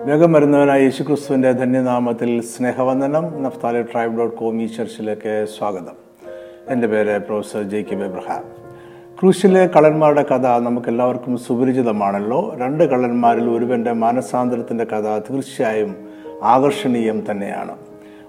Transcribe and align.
വേഗം 0.00 0.32
വരുന്നവനായ 0.32 0.82
യേശുക്രിസ്തുവിന്റെ 0.82 1.52
ധന്യനാമത്തിൽ 1.52 2.42
സ്നേഹവന്ദനം. 2.42 3.42
നഫ്താലി 3.42 3.82
ട്രൈബ് 3.82 4.18
ഡോട്ട് 4.18 4.36
കോം 4.36 4.62
ഈ 4.62 4.66
ചർച്ചിലേക്ക് 4.66 5.46
സ്വാഗതം. 5.58 5.96
എന്റെ 6.68 6.86
പേര് 6.86 7.18
പ്രൊഫസർ 7.18 7.62
ജെ 7.62 7.82
കെ 7.82 7.94
എബ്രഹാം 7.94 8.44
ക്രൂശിലെ 9.20 9.66
കള്ളന്മാരുടെ 9.66 10.22
കഥ 10.22 10.46
നമുക്കെല്ലാവർക്കും 10.58 11.38
സുപരിചിതമാണല്ലോ. 11.38 12.56
രണ്ട് 12.58 12.84
കള്ളന്മാരിൽ 12.84 13.50
ഒരുവന്റെ 13.50 13.92
മാനസാന്തരത്തിന്റെ 13.92 14.84
കഥ 14.84 15.18
തീർച്ചയായും 15.18 15.96
ആകർഷണീയം 16.42 17.30
തന്നെയാണ്. 17.30 17.76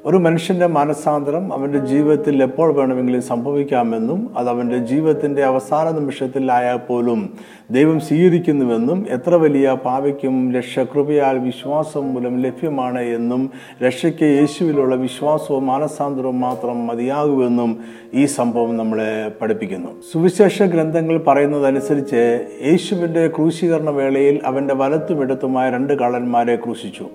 ഒരു 0.08 0.18
മനുഷ്യന്റെ 0.18 0.68
മാനസാന്തരം 0.68 1.54
അവന്റെ 1.54 1.80
ജീവിതത്തിൽ 1.80 2.44
എപ്പോൾ 2.44 2.74
വേണമെങ്കിലും 2.74 3.22
സംഭവിക്കാമെന്നും 3.22 4.20
അത് 4.38 4.50
അവന്റെ 4.50 4.78
ജീവിതത്തിന്റെ 4.78 5.44
അവസാന 5.44 5.90
നിമിഷത്തിലായാൽ 5.90 6.78
പോലും 6.78 7.30
ദൈവം 7.72 8.00
സ്വീകരിക്കുന്നുവെന്നും 8.00 9.06
എത്ര 9.10 9.36
വലിയ 9.36 9.78
പാവയ്ക്കും 9.86 10.54
രക്ഷകൃപയാൽ 10.54 11.38
വിശ്വാസം 11.40 12.14
മൂലം 12.14 12.42
ലഭ്യമാണ് 12.42 13.00
എന്നും 13.00 13.52
രക്ഷയ്ക്ക് 13.86 14.24
യേശുവിലുള്ള 14.24 14.96
വിശ്വാസവും 14.96 15.68
മാനസാന്തരവും 15.68 16.40
മാത്രം 16.40 16.88
മതിയാകുമെന്നും 16.88 17.78
ഈ 18.14 18.26
സംഭവം 18.26 18.78
നമ്മളെ 18.78 19.32
പഠിപ്പിക്കുന്നു. 19.42 19.88
സുവിശേഷ 20.12 20.64
ഗ്രന്ഥങ്ങൾ 20.64 21.18
പറയുന്നതനുസരിച്ച് 21.28 22.48
യേശുവിന്റെ 22.66 23.28
ക്രൂശീകരണ 23.28 23.90
വേളയിൽ 23.90 24.40
അവന്റെ 24.46 24.74
വലത്തും 24.74 25.22
ഇടത്തുമായ 25.22 25.70
രണ്ട് 25.70 25.94
കള്ളന്മാരെ 25.94 26.56
ക്രൂശിച്ചു. 26.56 27.08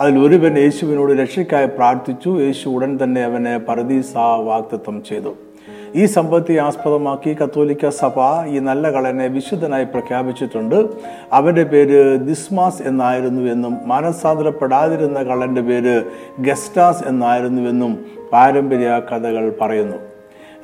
അതിൽ 0.00 0.18
ഒരുവൻ 0.18 0.58
യേശുവിനോട് 0.58 1.12
രക്ഷയ്ക്കായി 1.12 1.66
പ്രാർത്ഥിച്ചു. 1.66 2.30
യേശു 2.40 2.68
ഉടൻ 2.68 2.98
തന്നെ 3.02 3.24
അവനെ 3.24 3.58
പരദീസ 3.58 4.12
വാക്തത്വം 4.16 5.02
ചെയ്തു. 5.08 5.34
ഈ 5.94 6.04
സംഭവത്തെ 6.04 6.58
ആസ്പദമാക്കി 6.58 7.34
കത്തോലിക്ക 7.34 7.88
സഭ 7.88 8.46
ഈ 8.48 8.58
നല്ല 8.58 8.90
കളനെ 8.90 9.26
വിശുദ്ധനായി 9.26 9.84
പ്രഖ്യാപിച്ചിട്ടുണ്ട്. 9.84 10.88
അവന്റെ 11.32 11.64
പേര് 11.64 12.16
ദിസ്മാസ് 12.16 12.82
എന്നായിരുന്നു 12.82 13.52
എന്നും 13.52 13.76
മാനസാന്തരപ്പെടാതിരുന്ന 13.86 15.22
കളന്റെ 15.22 15.60
പേര് 15.60 16.04
ഗസ്റ്റാസ് 16.38 17.04
എന്നായിരുന്നുവെന്നും 17.04 18.06
പാരമ്പര്യ 18.32 19.02
കഥകൾ 19.10 19.54
പറയുന്നു. 19.60 20.09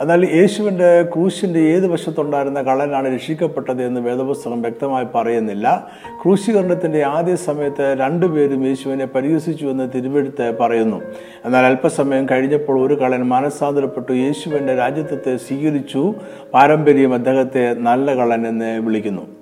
എന്നാൽ 0.00 0.25
യേശുവിന്റെ 0.34 1.02
ക്രൂശിന്റെ 1.02 1.61
ഏത് 1.61 1.86
വശത്തുണ്ടായിരുന്ന 1.86 2.62
കള്ളനാണ് 2.62 3.14
രക്ഷിക്കപ്പെട്ടത് 3.14 3.83
എന്ന് 3.83 4.00
വേദപുസ്തകം 4.00 4.62
വ്യക്തമായി 4.62 5.06
പറയുന്നില്ല. 5.14 5.86
ക്രൂശീകരണത്തിന്റെ 6.22 7.02
ആദ്യ 7.02 7.36
സമയത്ത് 7.36 7.97
രണ്ടുപേരും 8.00 8.67
യേശുവിനെ 8.67 9.06
പരിഹസിച്ചു 9.06 9.67
എന്ന് 9.67 9.89
തിരുവെടുത്ത് 9.94 10.58
പറയുന്നു. 10.58 11.02
എന്നാൽ 11.44 11.64
അല്പസമയം 11.64 12.27
കഴിഞ്ഞപ്പോൾ 12.30 12.86
ഒരു 12.86 12.94
കള്ളൻ 12.94 13.22
മാനസാന്തരപ്പെട്ടു 13.22 14.12
യേശുവിന്റെ 14.12 14.77
രാജ്യത്വത്തെ 14.77 15.36
സ്വീകരിച്ചു. 15.36 16.14
പാരമ്പര്യം 16.55 17.14
അദ്ദേഹത്തെ 17.14 17.74
നല്ല 17.74 18.14
കള്ളൻ 18.14 18.48
എന്ന് 18.48 18.80
വിളിക്കുന്നു. 18.80 19.36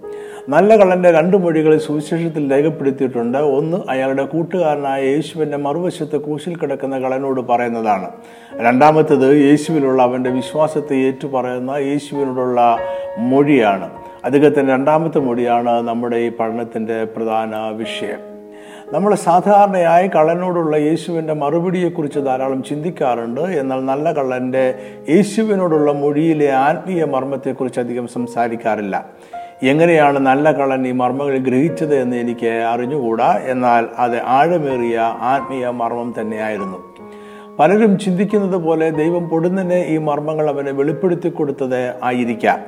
നല്ല 0.48 0.77
കള്ളന്റെ 0.77 1.11
രണ്ട് 1.11 1.37
മൊഴികൾ 1.37 1.78
സുവിശേഷത്തിൽ 1.78 2.53
രേഖപ്പെടുത്തിയിട്ടുണ്ട്. 2.53 3.39
ഒന്ന് 3.39 3.77
അയാളുടെ 3.89 4.25
കൂട്ടുകാരനായ 4.25 5.05
യേശുവിന്റെ 5.05 5.56
മറുവശത്ത് 5.56 6.17
കൂശിൽ 6.17 6.56
കിടക്കുന്ന 6.56 6.98
കള്ളനോട് 6.98 7.41
പറയുന്നതാണ്. 7.41 8.09
രണ്ടാമത്തേത് 8.56 9.37
യേശുവിലുള്ള 9.37 10.03
അവന്റെ 10.03 10.31
വിശ്വാസത്തെ 10.31 10.97
ഏറ്റുപറയുന്ന 10.97 11.70
യേശുവിനോടുള്ള 11.70 12.78
മൊഴിയാണ്. 13.19 13.91
അദ്ദേഹത്തിന്റെ 14.25 14.72
രണ്ടാമത്തെ 14.72 15.19
മൊഴിയാണ് 15.19 15.89
നമ്മുടെ 15.89 16.17
ഈ 16.17 16.28
പഠനത്തിന്റെ 16.28 17.05
പ്രധാന 17.05 17.56
വിഷയം. 17.56 18.34
നമ്മൾ 18.92 19.15
സാധാരണയായി 19.15 20.09
കള്ളനോടുള്ള 20.09 20.77
യേശുവിന്റെ 20.77 21.33
മറുപടിയെക്കുറിച്ച് 21.33 22.19
ധാരാളം 22.19 22.62
ചിന്തിക്കാറുണ്ട്. 22.62 23.41
എന്നാൽ 23.41 23.81
നല്ല 23.81 24.12
കള്ളന്റെ 24.12 24.75
യേശുവിനോടുള്ള 25.11 25.92
മൊഴിയിലെ 25.92 26.53
ആത്മീയ 26.53 27.05
മർമ്മത്തെക്കുറിച്ച് 27.05 27.81
അധികം 27.81 28.09
സംസാരിക്കാറില്ല. 28.09 29.06
എങ്ങനെയാണ് 29.70 30.19
നല്ല 30.19 30.53
കള്ളൻ 30.53 30.87
ഈ 30.89 30.91
മർമ്മങ്ങൾ 30.91 31.39
ഗ്രഹിച്ചത് 31.39 31.95
എന്ന് 31.95 32.17
എനിക്ക് 32.17 32.47
അറിഞ്ഞുകൂടാ. 32.47 33.41
എന്നാൽ 33.45 33.87
അത് 33.98 34.23
ആഴമേറിയ 34.23 34.98
ആത്മീയ 35.21 35.69
മർമ്മം 35.69 36.15
തന്നെയായിരുന്നു. 36.21 36.79
പലരും 37.59 37.98
ചിന്തിക്കുന്നത് 37.98 38.61
പോലെ 38.61 38.91
ദൈവം 38.91 39.29
പൊടുന്നനെ 39.29 39.84
ഈ 39.89 39.98
മർമ്മങ്ങൾ 39.98 40.48
അവനെ 40.48 40.73
വെളിപ്പെടുത്തി 40.73 41.29
കൊടുത്തത് 41.29 42.05
ആയിരിക്കാം. 42.05 42.61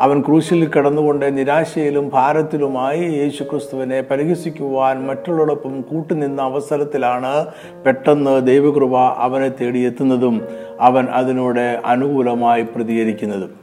അവൻ 0.00 0.20
ക്രൂശിൽ 0.20 0.66
കിടന്നുകൊണ്ട് 0.66 1.38
നിരാശയിലും 1.38 2.08
ഭാരത്തിലുമായി 2.08 3.00
യേശു 3.00 3.42
ക്രിസ്തുവിനെ 3.42 4.00
പരിഹസിക്കുവാൻ 4.00 5.06
മറ്റുള്ളവരോടൊപ്പം 5.06 5.80
കൂട്ടുനിന്ന 5.80 6.42
അവസരത്തിലാണ് 6.42 7.46
പെട്ടെന്ന് 7.86 8.46
ദൈവകൃപ 8.46 8.96
അവനെ 8.96 9.48
തേടിയെത്തുന്നതും 9.48 10.48
അവൻ 10.80 11.04
അതിനോട് 11.04 11.80
അനുകൂലമായി 11.84 12.62
പ്രതികരിക്കുന്നതും. 12.62 13.59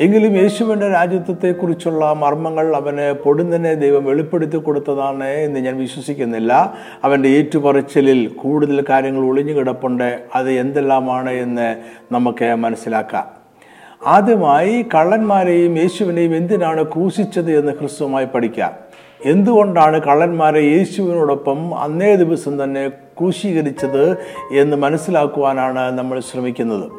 എങ്കിലും 0.00 0.36
യേശുവിന്റെ 0.36 0.88
രാജ്യത്വത്തെക്കുറിച്ചുള്ള 0.88 2.12
മർമ്മങ്ങൾ 2.12 2.76
അവന് 2.76 3.12
പൊടുന്നനെ 3.24 3.74
ദൈവം 3.74 4.04
വെളിപ്പെടുത്തി 4.04 4.56
കൊടുത്തതാണ് 4.56 5.24
എന്ന് 5.24 5.60
ഞാൻ 5.60 5.78
വിശ്വസിക്കുന്നില്ല. 5.78 6.74
അവന്റെ 7.04 7.28
ഏറ്റുപറച്ചിലിൽ 7.28 8.28
കൂടുതൽ 8.28 8.84
കാര്യങ്ങൾ 8.88 9.24
ഒളിഞ്ഞു 9.26 9.52
കിടപ്പുണ്ട്. 9.52 10.22
അത് 10.34 10.50
എന്തെല്ലാമാണ് 10.50 11.30
എന്ന് 11.30 11.76
നമുക്ക് 12.12 12.54
മനസ്സിലാക്കാം. 12.54 13.26
ആദ്യമായി 14.06 14.82
കള്ളന്മാരെയും 14.94 15.78
യേശുവിനെയും 15.78 16.36
എന്തിനാണ് 16.36 16.84
ക്രൂശിച്ചത് 16.84 17.58
എന്ന് 17.58 17.72
ക്രിസ്തുമായി 17.72 18.24
പഠിക്കാം. 18.24 18.72
എന്തുകൊണ്ടാണ് 19.24 20.02
കള്ളന്മാരെ 20.02 20.60
യേശുവിനോടൊപ്പം 20.60 21.78
അന്നേ 21.78 22.14
ദിവസം 22.14 22.64
തന്നെ 22.64 22.88
ക്രൂശീകരിച്ചത് 22.88 24.16
എന്ന് 24.52 24.76
മനസ്സിലാക്കുവാനാണ് 24.76 25.98
നമ്മൾ 25.98 26.20
ശ്രമിക്കുന്നത്? 26.20 26.97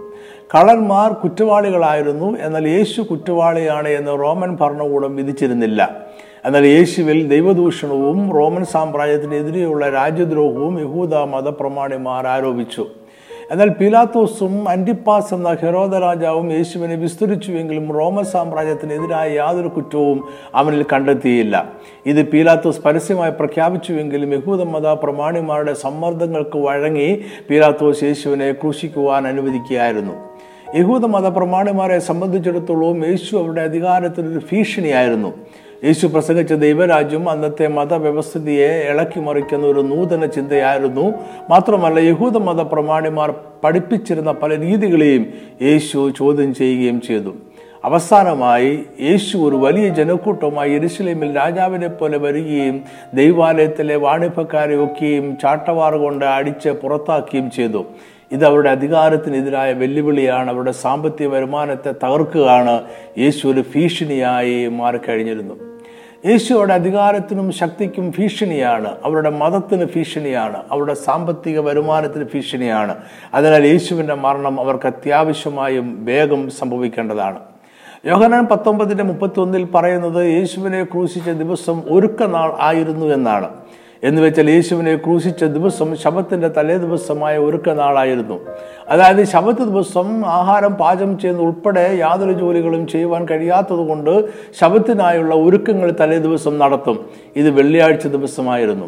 കള്ളന്മാർ 0.55 1.13
കുറ്റവാളികളായിരുന്നു. 1.13 2.37
എന്നാൽ 2.41 2.67
യേശു 2.67 3.01
കുറ്റവാളിയാണ് 3.01 3.89
എന്ന് 3.89 4.11
റോമൻ 4.11 4.55
ഭരണകൂടം 4.55 5.15
വിധിച്ചിരുന്നില്ല. 5.15 5.97
എന്നാൽ 6.45 6.65
യേശുവിൽ 6.65 7.27
ദൈവദൂഷണവും 7.27 8.31
റോമൻ 8.31 8.65
സാമ്രാജ്യത്തിനെതിരെയുള്ള 8.65 9.89
രാജ്യദ്രോഹവും 9.89 10.79
യഹൂദ 10.79 11.15
മതപ്രമാണിമാർ 11.15 12.27
ആരോപിച്ചു. 12.27 12.87
എന്നാൽ 13.51 13.69
പിലാത്തോസും 13.69 14.69
അന്റിപ്പാസ് 14.69 15.33
എന്ന 15.33 15.57
ഹെരോദ 15.61 15.95
രാജാവും 15.95 16.51
യേശുവിനെ 16.51 16.95
വിസ്തരിച്ചുവെങ്കിലും 16.95 17.93
റോമൻ 17.93 18.25
സാമ്രാജ്യത്തിനെതിരായ 18.25 19.31
യാതൊരു 19.31 19.67
കുറ്റവും 19.67 20.27
അവനിൽ 20.55 20.85
കണ്ടെത്തിയില്ല. 20.93 21.69
ഇത് 22.05 22.27
പീലാത്തോസ് 22.27 22.81
പരസ്യമായി 22.81 23.31
പ്രഖ്യാപിച്ചുവെങ്കിലും 23.31 24.33
യഹൂദ 24.33 24.61
മത 24.61 24.87
പ്രമാണിമാരുടെ 24.87 25.73
സമ്മർദ്ദങ്ങൾക്ക് 25.73 26.57
വഴങ്ങി 26.57 27.23
പീലാത്തോസ് 27.49 28.03
യേശുവിനെ 28.03 28.51
ക്രൂശിക്കുവാൻ 28.51 29.27
അനുവദിക്കുകയായിരുന്നു. 29.27 30.38
യഹൂദ 30.75 31.05
മത 31.05 31.27
പ്രമാണിമാരെ 31.27 31.99
സംബന്ധിച്ചിടത്തോളം 31.99 33.05
യേശു 33.05 33.37
അവരുടെ 33.37 33.61
അധികാരത്തിനൊരു 33.61 34.39
ഭീഷണിയായിരുന്നു. 34.51 35.33
യേശു 35.83 36.07
പ്രസംഗിച്ച 36.07 36.53
ദൈവരാജ്യം 36.53 37.29
അന്നത്തെ 37.29 37.67
മതവ്യവസ്ഥിതിയെ 37.67 38.67
ഇളക്കി 38.67 39.19
മറിക്കുന്ന 39.19 39.67
ഒരു 39.67 39.79
നൂതന 39.79 40.25
ചിന്തയായിരുന്നു. 40.25 41.13
മാത്രമല്ല 41.49 41.99
യഹൂദ 41.99 42.37
മത 42.37 42.61
പ്രമാണിമാർ 42.61 43.33
പഠിപ്പിച്ചിരുന്ന 43.63 44.31
പല 44.31 44.59
രീതികളെയും 44.59 45.33
യേശു 45.61 46.13
ചോദ്യം 46.17 46.53
ചെയ്യുകയും 46.53 47.01
ചെയ്തു. 47.01 47.33
അവസാനമായി 47.83 48.79
യേശു 49.01 49.37
ഒരു 49.37 49.55
വലിയ 49.55 49.89
ജനക്കൂട്ടമായി 49.89 50.73
എരുസലേമിൽ 50.73 51.35
രാജാവിനെ 51.35 51.87
പോലെ 51.87 52.17
വരികയും 52.17 52.83
ദൈവാലയത്തിലെ 53.13 53.95
വാണിഭക്കാരെ 53.95 54.83
ഒക്കെയും 54.83 55.37
ചാട്ടവാറുകൊണ്ട് 55.41 56.25
അടിച്ച് 56.25 56.69
പുറത്താക്കുകയും 56.69 57.51
ചെയ്തു. 57.51 57.85
ഇത് 58.31 58.45
അവരുടെ 58.45 58.69
അധികാരത്തിനെതിരായ 58.69 59.73
വെല്ലുവിളിയാണ്. 59.73 60.49
അവരുടെ 60.49 60.71
സാമ്പത്തിക 60.71 61.27
വരുമാനത്തെ 61.27 61.91
തകർക്കുകയാണ് 61.91 62.83
യേശു 63.17 63.47
ഒരു 63.47 63.63
ഭീഷണിയായി 63.75 64.67
മാറിക്കഴിഞ്ഞിരുന്നു. 64.67 65.55
യേശു 66.25 66.53
അവരുടെ 66.53 66.73
അധികാരത്തിനും 66.73 67.51
ശക്തിക്കും 67.51 68.09
ഭീഷണിയാണ്. 68.09 68.95
അവരുടെ 69.05 69.29
മതത്തിന് 69.29 69.85
ഭീഷണിയാണ്. 69.85 70.63
അവരുടെ 70.71 70.93
സാമ്പത്തിക 70.93 71.59
വരുമാനത്തിന് 71.59 72.23
ഭീഷണിയാണ്. 72.23 72.95
അതിനാൽ 73.33 73.65
യേശുവിന്റെ 73.65 74.13
മരണം 74.13 74.59
അവർക്ക് 74.59 74.87
അത്യാവശ്യമായും 74.87 76.05
വേഗം 76.05 76.49
സംഭവിക്കേണ്ടതാണ്. 76.49 77.39
യോഹനാൻ 78.05 78.45
പത്തൊമ്പതിന്റെ 78.45 79.03
മുപ്പത്തി 79.03 79.39
ഒന്നിൽ 79.39 79.67
പറയുന്നത് 79.75 80.25
യേശുവിനെ 80.25 80.83
ക്രൂശിച്ച 80.83 81.29
ദിവസം 81.29 81.83
ഒരുക്ക 81.89 82.23
നാൾ 82.23 82.57
ആയിരുന്നു 82.59 83.05
എന്നാണ്. 83.05 83.49
എന്ന് 84.03 84.21
വെച്ചാൽ 84.21 84.49
യേശുവിനെ 84.49 84.95
ക്രൂശിച്ച 84.95 85.43
ദിവസം 85.43 85.97
ശബത്തിന്റെ 85.97 86.47
തലേ 86.47 86.77
ദിവസമായ 86.77 87.37
ഒരുക്ക 87.37 87.69
നാളായിരുന്നു. 87.69 88.39
അതായത് 88.89 89.23
ശബത്ത് 89.23 89.59
ദിവസം 89.59 90.25
ആഹാരം 90.25 90.73
പാചകം 90.73 91.19
ചെയ്യുന്ന 91.19 91.41
ഉൾപ്പെടെ 91.41 91.95
യാതൊരു 91.99 92.31
ജോലികളും 92.31 92.87
ചെയ്യുവാൻ 92.87 93.27
കഴിയാത്തതുകൊണ്ട് 93.31 94.25
ശബത്തിനായുള്ള 94.59 95.35
ഒരുക്കങ്ങൾ 95.35 95.93
തലേ 95.99 96.17
ദിവസം 96.17 96.57
നടത്തും. 96.57 97.05
ഇത് 97.35 97.49
വെള്ളിയാഴ്ച 97.49 98.07
ദിവസമായിരുന്നു. 98.07 98.85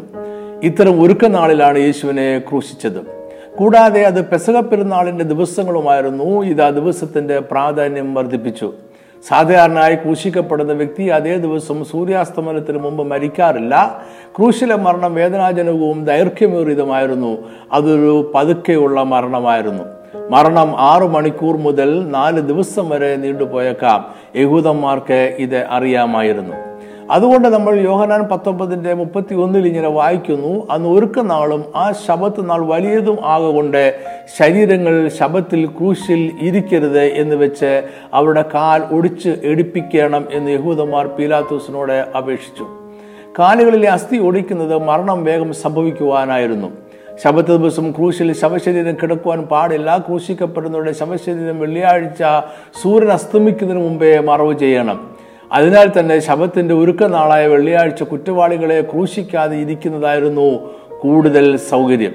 ഇത്തരം 0.62 1.02
ഒരുക്ക 1.02 1.26
നാളിലാണ് 1.26 1.78
യേശുവിനെ 1.78 2.38
ക്രൂശിച്ചത്. 2.38 3.22
കൂടാതെ 3.56 4.02
അത് 4.02 4.24
പെസക 4.24 4.60
പെരുന്നാളിന്റെ 4.60 5.24
ദിവസങ്ങളുമായിരുന്നു. 5.24 6.44
ഇത് 6.44 6.62
ആ 6.62 6.70
ദിവസത്തിന്റെ 6.70 7.38
പ്രാധാന്യം 7.38 8.14
വർദ്ധിപ്പിച്ചു. 8.14 8.74
സാധാരണയായി 9.28 9.94
ക്രൂശിക്കപ്പെടുന്ന 9.94 10.72
വ്യക്തി 10.72 11.02
അതേ 11.02 11.36
ദിവസം 11.36 11.84
സൂര്യാസ്തമനത്തിന് 11.84 12.78
മുമ്പ് 12.78 13.06
മരിക്കാറില്ല. 13.06 14.02
ക്രൂശിലെ 14.38 14.76
മരണം 14.76 15.14
വേദനാജനകവും 15.14 16.04
ദൈർഘ്യമേറിയതുമായിരുന്നു. 16.04 17.38
അതൊരു 17.72 18.32
പതുക്കെയുള്ള 18.34 19.02
മരണമായിരുന്നു. 19.02 19.84
മരണം 20.30 20.74
ആറു 20.78 21.04
മണിക്കൂർ 21.04 21.56
മുതൽ 21.56 22.10
നാല് 22.10 22.40
ദിവസം 22.40 22.88
വരെ 22.88 23.16
നീണ്ടുപോയേക്കാം. 23.16 24.14
യഹൂദന്മാർക്ക് 24.36 25.36
ഇത് 25.38 25.66
അറിയാമായിരുന്നു. 25.70 26.71
അതുകൊണ്ട് 27.10 27.48
നമ്മൾ 27.48 27.74
യോഹനാൻ 27.74 28.28
പത്തൊമ്പതിന്റെ 28.28 28.94
മുപ്പത്തി 28.94 29.34
ഒന്നിൽ 29.34 29.66
ഇങ്ങനെ 29.66 29.88
വായിക്കുന്നു 29.88 30.66
അന്ന് 30.70 30.88
ഒരുക്ക 30.88 31.20
നാളും 31.20 31.64
ആ 31.76 31.92
ശബത്ത് 31.92 32.50
നാൾ 32.50 32.66
വലിയതും 32.66 33.18
ആകൊണ്ട് 33.24 34.00
ശരീരങ്ങൾ 34.38 35.08
ശബത്തിൽ 35.08 35.66
ക്രൂശിൽ 35.66 36.32
ഇരിക്കരുത് 36.40 37.02
എന്ന് 37.02 37.36
വെച്ച് 37.36 37.82
അവരുടെ 38.14 38.44
കാൽ 38.54 38.82
ഒടിച്ച് 38.92 39.34
എടുപ്പിക്കണം 39.42 40.24
എന്ന് 40.32 40.50
യഹൂദന്മാർ 40.50 41.06
പീലാത്തൂസിനോട് 41.06 41.92
അപേക്ഷിച്ചു. 41.92 42.66
കാലുകളിലെ 43.38 43.88
അസ്ഥി 43.88 44.16
ഒടിക്കുന്നത് 44.16 44.78
മരണം 44.78 45.24
വേഗം 45.24 45.54
സംഭവിക്കുവാനായിരുന്നു. 45.54 46.66
ശബത്ത് 47.24 47.48
ദിവസം 47.48 47.90
ക്രൂശിൽ 47.90 48.32
ശവശരീരം 48.32 48.96
കിടക്കുവാൻ 49.02 49.42
പാടില്ല. 49.42 49.98
ക്രൂശിക്കപ്പെടുന്നവരുടെ 49.98 50.92
ശവശരീരം 50.92 51.60
വെള്ളിയാഴ്ച 51.60 52.22
സൂര്യൻ 52.82 53.12
അസ്തമിക്കുന്നതിന് 53.12 53.84
മുമ്പേ 53.84 54.18
മറവ് 54.18 54.58
ചെയ്യണം. 54.58 55.11
അതിനാൽ 55.52 55.92
തന്നെ 55.98 56.18
ശബത്തിന്റെ 56.18 56.74
ഒരുക്ക 56.74 57.04
നാളായ 57.04 57.46
വെള്ളിയാഴ്ച 57.46 58.02
കുറ്റവാളികളെ 58.02 58.80
ക്രൂശിക്കാതെ 58.80 59.56
ഇരിക്കുന്നതായിരുന്നു 59.56 60.70
കൂടുതൽ 61.00 61.56
സൗകര്യം. 61.56 62.14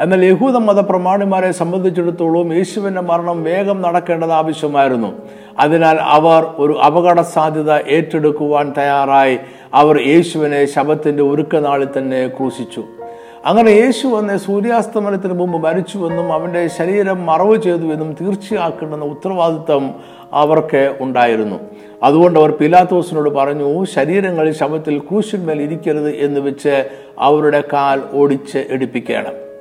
എന്നാൽ 0.00 0.24
യഹൂദ 0.24 0.56
മതപ്രമാണിമാരെ 0.56 1.52
സംബന്ധിച്ചിടത്തോളം 1.52 2.54
യേശുവിന്റെ 2.54 3.00
മരണം 3.00 3.42
വേഗം 3.44 3.82
നടക്കേണ്ടത് 3.82 4.32
ആവശ്യമായിരുന്നു. 4.32 5.12
അതിനാൽ 5.58 5.96
അവർ 6.00 6.46
ഒരു 6.58 6.72
അപകട 6.72 7.20
സാധ്യത 7.20 7.72
ഏറ്റെടുക്കുവാൻ 7.72 8.74
തയ്യാറായി 8.78 9.38
അവർ 9.74 10.00
യേശുവിനെ 10.08 10.64
ശബത്തിന്റെ 10.64 11.22
ഒരുക്ക 11.22 11.56
നാളിൽ 11.56 11.88
തന്നെ 11.98 12.28
ക്രൂശിച്ചു. 12.28 12.84
അങ്ങനെ 13.46 13.70
യേശു 13.70 14.06
വന്ന് 14.06 14.38
സൂര്യാസ്തമനത്തിന് 14.38 15.32
മുമ്പ് 15.32 15.58
മരിച്ചുവെന്നും 15.58 16.32
അവന്റെ 16.32 16.68
ശരീരം 16.68 17.26
മറവ് 17.26 17.62
ചെയ്തുവെന്നും 17.62 18.16
തീർച്ചയാക്കേണ്ടെന്ന 18.20 19.04
ഉത്തരവാദിത്തം 19.04 19.94
അവർക്ക് 20.32 20.96
ഉണ്ടായിരുന്നു. 21.00 21.56
അതുകൊണ്ട് 22.02 22.38
അവർ 22.38 22.50
പിലാത്തോസിനോട് 22.50 23.30
പറഞ്ഞു 23.30 23.84
ശരീരങ്ങൾ 23.84 24.52
ശവത്തിൽ 24.52 24.98
ക്രൂശിന്മേൽ 24.98 25.62
ഇരിക്കരുത് 25.62 26.10
എന്ന് 26.10 26.40
വെച്ച് 26.40 26.88
അവരുടെ 27.18 27.62
കാൽ 27.72 28.00
ഓടിച്ച് 28.12 28.64
എടുപ്പിക്കണം. 28.70 29.52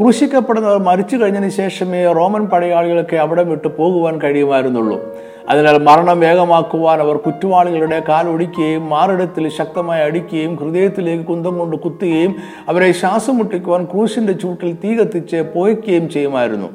ക്രൂശിക്കപ്പെടുന്നവർ 0.00 0.78
മരിച്ചു 0.78 1.16
കഴിഞ്ഞതിന് 1.16 1.50
ശേഷമേ 1.50 2.12
റോമൻ 2.12 2.46
പടയാളികൾക്ക് 2.46 3.16
അവിടെ 3.16 3.42
വിട്ട് 3.42 3.68
പോകുവാൻ 3.68 4.20
കഴിയുമായിരുന്നുള്ളൂ. 4.20 5.16
അതിനാൽ 5.48 5.78
മരണം 5.78 6.20
വേഗമാക്കുവാൻ 6.20 7.00
അവർ 7.00 7.16
കുറ്റവാളികളുടെ 7.16 8.02
കാൽ 8.08 8.28
ഒടിക്കുകയും 8.28 8.88
മാറിടത്തിൽ 8.88 9.48
ശക്തമായി 9.48 10.02
അടിക്കുകയും 10.02 10.56
ഹൃദയത്തിലേക്ക് 10.56 11.24
കുന്തം 11.24 11.58
കൊണ്ട് 11.58 11.76
കുത്തുകയും 11.76 12.36
അവരെ 12.68 12.92
ശ്വാസം 12.92 13.36
മുട്ടിക്കുവാൻ 13.36 13.84
ക്രൂശിന്റെ 13.84 14.32
ചൂട്ടിൽ 14.32 14.76
തീ 14.84 14.94
കത്തിച്ച് 14.94 15.44
പോയിക്കുകയും 15.54 16.10
ചെയ്യുമായിരുന്നു. 16.10 16.68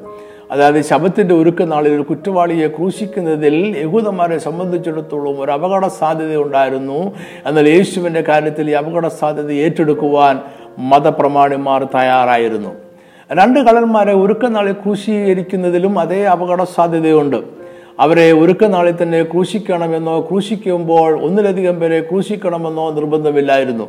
അതായത് 0.52 0.82
ശബത്തിന്റെ 0.84 1.34
ഒരുക്ക 1.34 1.62
നാളിൽ 1.62 1.92
ഒരു 1.94 2.02
കുറ്റവാളിയെ 2.02 2.68
ക്രൂശിക്കുന്നതിൽ 2.68 3.54
യഹൂദന്മാരെ 3.78 4.38
സംബന്ധിച്ചിടത്തോളം 4.38 5.40
ഒരു 5.40 5.52
അപകട 5.52 5.86
സാധ്യത 5.86 6.36
ഉണ്ടായിരുന്നു. 6.36 7.12
എന്നാൽ 7.46 7.68
യേശുവിന്റെ 7.68 8.20
കാര്യത്തിൽ 8.20 8.70
ഈ 8.70 8.72
അപകട 8.72 9.08
സാധ്യത 9.08 9.50
ഏറ്റെടുക്കുവാൻ 9.52 10.40
മതപ്രമാണിമാർ 10.78 11.84
തയ്യാറായിരുന്നു. 11.84 12.68
രണ്ട് 13.32 13.60
കള്ളന്മാരെ 13.60 14.12
ഒരുക്ക 14.12 14.46
നാളിൽ 14.46 14.72
ക്രൂശീകരിക്കുന്നതിലും 14.72 15.98
അതേ 15.98 16.24
അപകട 16.24 16.62
സാധ്യതയുണ്ട്. 16.62 17.36
അവരെ 18.00 18.32
ഒരുക്ക 18.32 18.64
നാളിൽ 18.64 18.94
തന്നെ 19.02 19.22
ക്രൂശിക്കണമെന്നോ 19.22 20.20
ക്രൂശിക്കുമ്പോൾ 20.20 21.22
ഒന്നിലധികം 21.22 21.80
പേരെ 21.80 22.00
ക്രൂശിക്കണമെന്നോ 22.00 22.90
നിർബന്ധമില്ലായിരുന്നു. 22.90 23.88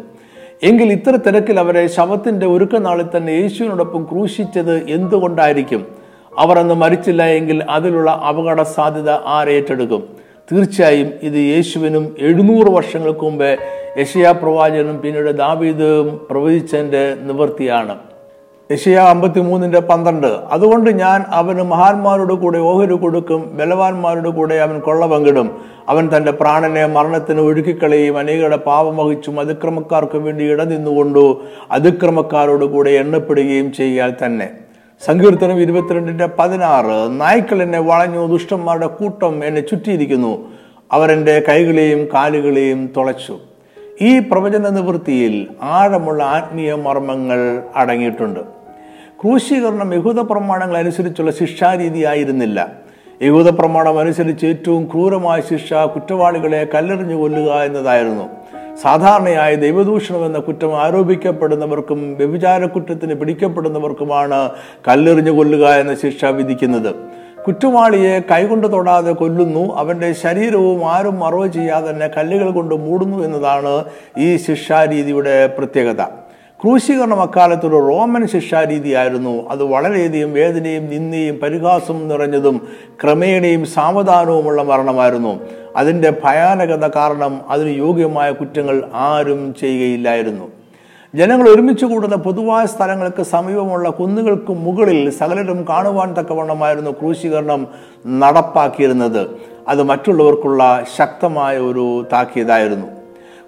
എങ്കിൽ 0.63 0.91
ഇത്ര 0.91 1.15
തിരക്കിൽ 1.15 1.59
അവരെ 1.59 1.87
ശവത്തിന്റെ 1.87 2.45
ഒരുക്ക 2.45 2.75
നാളിൽ 2.75 3.05
തന്നെ 3.17 3.31
യേശുവിനോടൊപ്പം 3.31 4.07
ക്രൂശിച്ചത് 4.11 4.75
എന്തുകൊണ്ടായിരിക്കും? 4.89 6.02
അവർ 6.37 6.59
അന്ന് 6.59 6.73
മരിച്ചില്ല 6.73 7.23
എങ്കിൽ 7.23 7.63
അതിലുള്ള 7.69 8.11
അപകട 8.11 8.61
സാധ്യത 8.61 9.09
ആരേറ്റെടുക്കും 9.09 10.23
തീർച്ചയായും 10.51 11.11
ഇത് 11.23 11.33
യേശുവിനും 11.33 12.15
എഴുന്നൂറ് 12.19 12.67
വർഷങ്ങൾക്ക് 12.67 13.19
മുമ്പേ 13.19 13.57
യഷയാ 13.97 14.31
പ്രവാചകനും 14.31 15.01
പിന്നീട് 15.01 15.37
ദാവീദും 15.37 16.27
പ്രവചിച്ചതിന്റെ 16.31 17.15
നിവൃത്തിയാണ്. 17.21 17.95
യഷയ 18.71 18.95
അമ്പത്തി 18.95 19.39
മൂന്നിന്റെ 19.39 19.79
പന്ത്രണ്ട്. 19.79 20.27
അതുകൊണ്ട് 20.27 20.89
ഞാൻ 20.89 21.25
അവന് 21.27 21.61
മഹാന്മാരുടെ 21.61 22.33
കൂടെ 22.33 22.57
ഓഹരി 22.57 22.93
കൊടുക്കും 22.93 23.57
ബലവാന്മാരുടെ 23.57 24.29
കൂടെ 24.29 24.55
അവൻ 24.55 24.79
കൊള്ള 24.79 25.05
പങ്കിടും. 25.05 25.61
അവൻ 25.89 26.09
തന്റെ 26.17 26.31
പ്രാണനെ 26.31 26.85
മരണത്തിന് 26.85 27.41
ഒഴുക്കിക്കളയും 27.41 28.17
അനേകരുടെ 28.17 28.57
പാപം 28.57 28.97
വഹിച്ചും 28.97 29.39
അതിക്രമക്കാർക്ക് 29.39 30.17
വേണ്ടി 30.17 30.43
ഇടനിന്നുകൊണ്ടു 30.43 31.41
അതിക്രമക്കാരോട് 31.71 32.65
കൂടെ 32.65 32.89
എണ്ണപ്പെടുകയും 32.89 33.73
ചെയ്യാൽ 33.73 34.13
തന്നെ. 34.25 34.49
സങ്കീർത്തനം 35.01 35.59
ഇരുപത്തിരണ്ടിന്റെ 35.59 36.29
പതിനാറ് 36.39 37.21
നായ്ക്കൾ 37.21 37.63
എന്നെ 37.63 37.79
വളഞ്ഞു 37.79 38.27
ദുഷ്ടന്മാരുടെ 38.27 38.87
കൂട്ടം 38.87 39.45
എന്നെ 39.45 39.61
ചുറ്റിയിരിക്കുന്നു. 39.61 40.51
അവരെന്റെ 40.91 41.43
കൈകളെയും 41.49 42.07
കാലുകളെയും 42.13 42.93
തുളച്ചു. 42.97 43.39
ഈ 44.01 44.19
പ്രവചന 44.19 44.69
നിവൃത്തിയിൽ 44.69 45.47
ആഴമുള്ള 45.61 46.23
ആത്മീയ 46.23 46.73
മർമ്മങ്ങൾ 46.73 47.63
അടങ്ങിയിട്ടുണ്ട്. 47.75 48.39
ക്രൂശീകരണം 49.21 49.93
യഹൂദ 49.93 50.19
പ്രമാണങ്ങൾ 50.19 50.77
അനുസരിച്ചുള്ള 50.77 51.31
ശിക്ഷാരീതി 51.31 52.05
ആയിരുന്നില്ല 52.05 52.71
യഹൂദ 53.21 53.49
പ്രമാണം 53.49 53.99
അനുസരിച്ച് 53.99 54.45
ഏറ്റവും 54.45 54.85
ക്രൂരമായ 54.91 55.41
ശിക്ഷ 55.41 55.73
കുറ്റവാളികളെ 55.73 56.67
കല്ലെറിഞ്ഞു 56.75 57.15
കൊല്ലുക 57.15 57.51
എന്നതായിരുന്നു. 57.61 58.42
സാധാരണയായി 58.81 59.55
ദൈവദൂഷണം 59.55 60.25
എന്ന 60.25 60.39
കുറ്റം 60.39 60.81
ആരോപിക്കപ്പെടുന്നവർക്കും 60.81 62.15
വ്യഭിചാര 62.17 62.65
കുറ്റത്തിന് 62.65 63.13
പിടിക്കപ്പെടുന്നവർക്കുമാണ് 63.13 64.49
കല്ലെറിഞ്ഞു 64.87 65.31
കൊല്ലുക 65.31 65.67
എന്ന 65.67 65.95
ശിക്ഷ 65.95 66.25
വിധിക്കുന്നത്. 66.25 66.95
കുറ്റവാളിയെ 67.43 68.19
കൈകൊണ്ട് 68.19 68.71
തൊടാതെ 68.71 69.11
കൊല്ലുന്നു 69.11 69.75
അവന്റെ 69.75 70.13
ശരീരവും 70.13 70.91
ആരും 70.91 71.19
മറവ് 71.19 71.51
ചെയ്യാതെ 71.51 71.89
തന്നെ 71.89 72.07
കല്ലുകൾ 72.07 72.51
കൊണ്ട് 72.51 72.75
മൂടുന്നു 72.75 73.23
എന്നതാണ് 73.23 73.85
ഈ 74.17 74.37
ശിക്ഷാരീതിയുടെ 74.37 75.47
പ്രത്യേകത. 75.47 76.22
ക്രൂശീകരണം 76.63 77.21
അക്കാലത്തൊരു 77.21 77.75
റോമൻ 77.75 78.27
ശിക്ഷാരീതിയായിരുന്നു. 78.27 79.49
അത് 79.49 79.63
വളരെയധികം 79.63 80.33
വേദനയും 80.33 80.85
നിന്ദയും 80.85 81.39
പരിഹാസവും 81.39 82.07
നിറഞ്ഞതും 82.07 82.61
ക്രമേണയും 83.03 83.65
സാവധാനവുമുള്ള 83.65 84.63
മരണമായിരുന്നു. 84.63 85.39
അതിന്റെ 85.75 86.13
ഭയാനകത 86.23 86.87
കാരണം 86.87 87.41
അതിന് 87.49 87.69
യോഗ്യമായ 87.69 88.31
കുറ്റങ്ങൾ 88.31 88.89
ആരും 88.93 89.55
ചെയ്യുകയില്ലായിരുന്നു. 89.59 90.47
ജനങ്ങൾ 91.15 91.49
ഒരുമിച്ച് 91.49 91.85
കൂടുന്ന 91.85 92.15
പൊതുവായ 92.15 92.65
സ്ഥലങ്ങൾക്ക് 92.65 93.23
സമീപമുള്ള 93.23 93.89
കുന്നുകൾക്ക് 93.89 94.51
മുകളിൽ 94.51 95.09
സകലരും 95.09 95.65
കാണുവാൻ 95.69 96.13
തക്കവണ്ണമായിരുന്നു 96.13 96.91
ക്രൂശീകരണം 96.91 97.67
നടപ്പാക്കിയിരുന്നത്. 98.07 99.29
അത് 99.67 99.83
മറ്റുള്ളവർക്കുള്ള 99.83 100.83
ശക്തമായ 100.97 101.57
ഒരു 101.57 102.05
താക്കീതായിരുന്നു. 102.13 103.02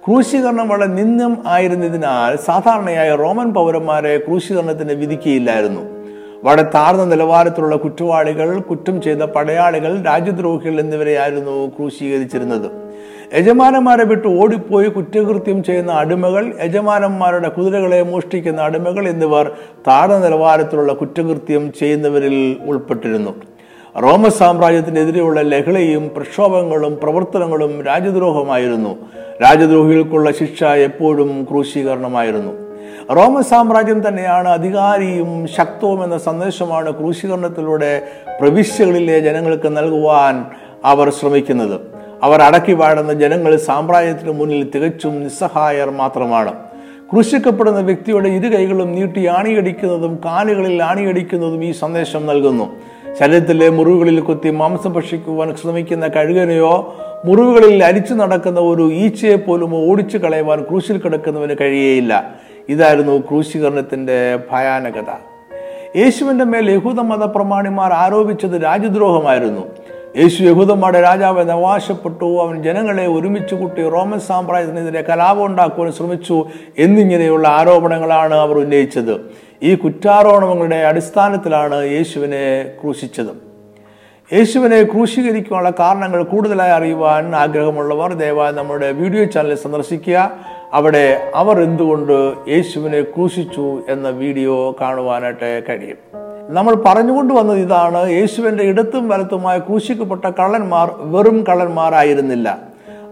ക്രൂശീകരണം 0.08 0.68
വളരെ 0.68 0.86
നിന്ദം 0.86 1.38
ആയിരുന്നതിനാൽ 1.48 2.36
സാധാരണയായി 2.36 3.16
റോമൻ 3.16 3.54
പൗരന്മാരെ 3.54 4.18
ക്രൂശീകരണത്തിന് 4.18 4.94
വിധിക്കുകയില്ലായിരുന്നു 4.94 5.82
വളരെ 6.44 6.64
താഴ്ന്ന 6.64 7.06
നിലവാരത്തിലുള്ള 7.06 7.76
കുറ്റവാളികൾ 7.76 8.60
കുറ്റം 8.60 9.02
ചെയ്ത 9.02 9.18
പടയാളികൾ 9.18 10.02
രാജ്യദ്രോഹികൾ 10.02 10.80
എന്നിവരെയായിരുന്നു 10.80 11.68
ക്രൂശീകരിച്ചിരുന്നത്. 11.68 12.72
യജമാനന്മാരെ 13.38 14.06
വിട്ട് 14.06 14.28
ഓടിപ്പോയി 14.28 14.88
കുറ്റകൃത്യം 14.88 15.64
ചെയ്യുന്ന 15.64 15.92
അടിമകൾ 15.92 16.54
യജമാനന്മാരുടെ 16.64 17.50
കുതിരകളെ 17.50 18.02
മോഷ്ടിക്കുന്ന 18.04 18.62
അടിമകൾ 18.62 19.10
എന്നിവർ 19.10 19.52
താഴ്ന്ന 19.88 20.20
നിലവാരത്തിലുള്ള 20.20 20.94
കുറ്റകൃത്യം 20.94 21.74
ചെയ്യുന്നവരിൽ 21.80 22.58
ഉൾപ്പെട്ടിരുന്നു. 22.66 23.32
റോമ 24.02 24.28
സാമ്രാജ്യത്തിനെതിരെയുള്ള 24.28 25.42
ലഹളയും 25.42 26.12
പ്രക്ഷോഭങ്ങളും 26.16 27.00
പ്രവർത്തനങ്ങളും 27.04 27.82
രാജ്യദ്രോഹമായിരുന്നു. 27.82 28.96
രാജ്യദ്രോഹികൾക്കുള്ള 29.42 30.32
ശിക്ഷ 30.32 30.64
എപ്പോഴും 30.64 31.48
ക്രൂശീകരണമായിരുന്നു. 31.50 32.54
റോമൻ 33.14 33.44
സാമ്രാജ്യം 33.44 34.08
തന്നെയാണ് 34.08 34.48
അധികാരിയും 34.48 35.48
ശക്തവും 35.48 36.04
എന്ന 36.04 36.18
സന്ദേശമാണ് 36.18 36.92
ക്രൂശീകരണത്തിലൂടെ 36.92 38.02
പ്രവിശ്യകളിലെ 38.42 39.20
ജനങ്ങൾക്ക് 39.20 39.78
നൽകുവാൻ 39.78 40.46
അവർ 40.86 41.10
ശ്രമിക്കുന്നത്. 41.10 41.82
അവർ 42.24 42.42
അടക്കി 42.42 42.72
വാഴുന്ന 42.72 43.14
ജനങ്ങൾ 43.14 43.58
സാമ്രാജ്യത്തിന് 43.58 44.32
മുന്നിൽ 44.32 44.72
തികച്ചും 44.76 45.24
നിസ്സഹായർ 45.24 45.90
മാത്രമാണ്. 45.90 46.54
ക്രൂശിക്കപ്പെടുന്ന 47.12 47.80
വ്യക്തിയുടെ 47.80 48.30
ഇരു 48.30 48.58
കൈകളും 48.58 48.92
നീട്ടി 48.92 49.28
ആണിയടിക്കുന്നതും 49.28 50.20
കാലുകളിൽ 50.26 50.84
ആണിയടിക്കുന്നതും 50.84 51.64
ഈ 51.64 51.72
സന്ദേശം 51.72 52.26
നൽകുന്നു. 52.26 52.72
ശരീരത്തിലെ 53.20 53.70
മുറിവുകളിൽ 53.70 54.20
കുത്തി 54.20 54.50
മാംസം 54.50 54.94
ഭക്ഷിക്കുവാൻ 54.94 55.56
ശ്രമിക്കുന്ന 55.56 56.08
കഴുകനെയോ 56.08 56.96
മുറിവുകളിൽ 57.26 57.84
അരിച്ചു 57.84 58.14
നടക്കുന്ന 58.14 58.60
ഒരു 58.60 58.92
ഈച്ചയെ 58.94 59.36
പോലും 59.36 59.92
ഓടിച്ചു 59.92 60.18
കളയുവാൻ 60.18 60.62
ക്രൂശിൽ 60.62 60.98
കിടക്കുന്നവന് 60.98 61.56
കഴിയേയില്ല. 61.62 62.36
ഇതായിരുന്നു 62.70 63.20
ക്രൂശീകരണത്തിന്റെ 63.20 64.40
ഭയാനകത. 64.52 65.10
യേശുവിന്റെ 65.98 66.46
മേൽ 66.46 66.72
യഹൂദ 66.72 67.00
മത 67.00 67.26
പ്രമാണിമാർ 67.26 67.94
ആരോപിച്ചത് 67.94 68.64
രാജ്യദ്രോഹമായിരുന്നു. 68.64 69.62
യേശു 70.18 70.44
യഹൂദന്മാരുടെ 70.44 71.02
രാജാവ് 71.02 71.52
അവകാശപ്പെട്ടു. 71.52 72.42
അവൻ 72.42 72.64
ജനങ്ങളെ 72.64 73.08
ഒരുമിച്ച് 73.08 73.56
കൂട്ടി 73.56 73.90
റോമൻ 73.90 74.20
സാമ്രാജ്യത്തിനെതിരെ 74.20 75.02
കലാപം 75.02 75.46
ഉണ്ടാക്കുവാൻ 75.46 75.92
ശ്രമിച്ചു 75.92 76.46
എന്നിങ്ങനെയുള്ള 76.78 77.48
ആരോപണങ്ങളാണ് 77.48 78.34
അവർ 78.34 78.58
ഉന്നയിച്ചത്. 78.58 79.45
ഈ 79.64 79.76
കുറ്റാരോപണങ്ങളുടെ 79.76 80.76
അടിസ്ഥാനത്തിലാണ് 80.76 81.86
യേശുവിനെ 81.86 82.72
ക്രൂശിച്ചത്. 82.82 83.46
യേശുവിനെ 84.34 84.84
ക്രൂശീകരിക്കാനുള്ള 84.84 85.74
കാരണങ്ങൾ 85.80 86.24
കൂടുതലായി 86.24 86.72
അറിയുവാൻ 86.72 87.36
ആഗ്രഹമുള്ളവർ 87.36 88.14
ദയവായി 88.14 88.54
നമ്മുടെ 88.54 88.92
വീഡിയോ 88.92 89.24
ചാനൽ 89.24 89.56
സന്ദർശിക്കുക. 89.56 90.32
അവിടെ 90.74 91.32
അവർ 91.36 91.62
എന്തുകൊണ്ട് 91.62 92.34
യേശുവിനെ 92.48 93.02
ക്രൂശിച്ചു 93.02 93.82
എന്ന 93.90 94.10
വീഡിയോ 94.10 94.76
കാണുവാനായിട്ട് 94.82 95.64
കഴിയും. 95.70 95.98
നമ്മൾ 96.50 96.76
പറഞ്ഞുകൊണ്ട് 96.76 97.34
വന്നത് 97.34 97.60
ഇതാണ് 97.60 98.10
യേശുവിന്റെ 98.10 98.64
ഇടത്തും 98.64 99.10
വലത്തുമായി 99.10 99.60
ക്രൂശിക്കപ്പെട്ട 99.60 100.26
കള്ളന്മാർ 100.26 100.92
വെറും 101.00 101.46
കള്ളന്മാരായിരുന്നില്ല. 101.50 102.58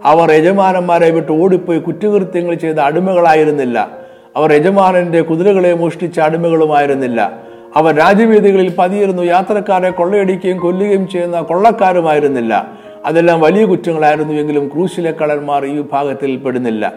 അവർ 0.04 0.30
യജമാനന്മാരെ 0.32 1.10
വിട്ട് 1.10 1.32
ഓടിപ്പോയി 1.32 1.78
കുറ്റകൃത്യങ്ങൾ 1.78 2.54
ചെയ്ത 2.54 2.78
അടിമകളായിരുന്നില്ല. 2.78 4.03
അവർ 4.36 4.52
യജമാനന്റെ 4.52 5.22
കുതിരകളെ 5.22 5.74
മോഷ്ടിച്ച 5.74 6.20
അടിമകളുമായിരുന്നില്ല. 6.20 7.32
അവർ 7.76 7.94
രാജവീതികളിൽ 7.96 8.74
പതിയിരുന്നു 8.78 9.22
യാത്രക്കാരെ 9.22 9.90
കൊള്ളയടിക്കുകയും 9.90 10.58
കൊല്ലുകയും 10.58 11.08
ചെയ്യുന്ന 11.08 11.40
കൊള്ളക്കാരുമായിരുന്നില്ല. 11.40 12.68
അതെല്ലാം 13.06 13.40
വലിയ 13.40 13.64
കുറ്റങ്ങളായിരുന്നു 13.64 14.34
എങ്കിലും 14.34 14.68
ക്രൂശിലെ 14.68 15.12
കള്ളന്മാർ 15.12 15.64
ഈ 15.64 15.76
വിഭാഗത്തിൽ 15.76 16.36
പെടുന്നില്ല. 16.36 16.92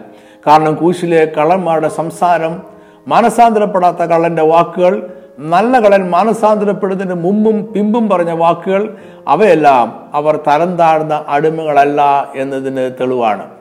കാരണം 0.46 0.74
ക്രൂശിലെ 0.74 1.32
കള്ളന്മാരുടെ 1.38 1.88
സംസാരം 1.88 2.62
മാനസാന്തരപ്പെടാത്ത 3.08 3.96
കള്ളന്റെ 3.96 4.42
വാക്കുകൾ 4.42 5.10
നല്ല 5.38 5.80
കള്ളൻ 5.80 6.10
മാനസാന്തരപ്പെടുന്നതിന് 6.10 7.14
മുമ്പും 7.14 7.72
പിമ്പും 7.72 8.08
പറഞ്ഞ 8.08 8.30
വാക്കുകൾ 8.30 8.96
അവയെല്ലാം 9.28 10.10
അവർ 10.14 10.36
തരം 10.36 10.76
താഴ്ന്ന 10.76 11.24
അടിമകളല്ല 11.28 12.30
എന്നതിന് 12.36 12.90
തെളിവാണ്. 13.00 13.57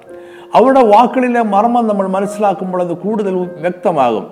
അവരുടെ 0.56 0.84
വാക്കുകളിലെ 0.84 1.42
മർമ്മം 1.42 1.88
നമ്മൾ 1.88 2.08
മനസ്സിലാക്കുമ്പോൾ 2.08 2.82
അത് 2.82 2.98
കൂടുതൽ 2.98 3.36
വ്യക്തമാകും. 3.36 4.26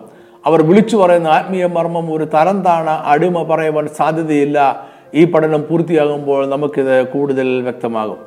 അവർ 0.45 0.61
വിളിച്ചു 0.61 0.97
പറയുന്ന 0.97 1.27
ആത്മീയ 1.27 1.65
മർമ്മം 1.65 2.15
ഒരു 2.17 2.23
തരം 2.23 2.61
താണ 2.61 2.89
അടിമ 3.05 3.43
പറയുവാൻ 3.43 3.87
സാധ്യതയില്ല. 3.87 4.85
ഈ 5.15 5.25
പഠനം 5.25 5.65
പൂർത്തിയാകുമ്പോൾ 5.69 6.49
നമുക്കിത് 6.49 7.07
കൂടുതൽ 7.07 7.61
വ്യക്തമാകും. 7.61 8.17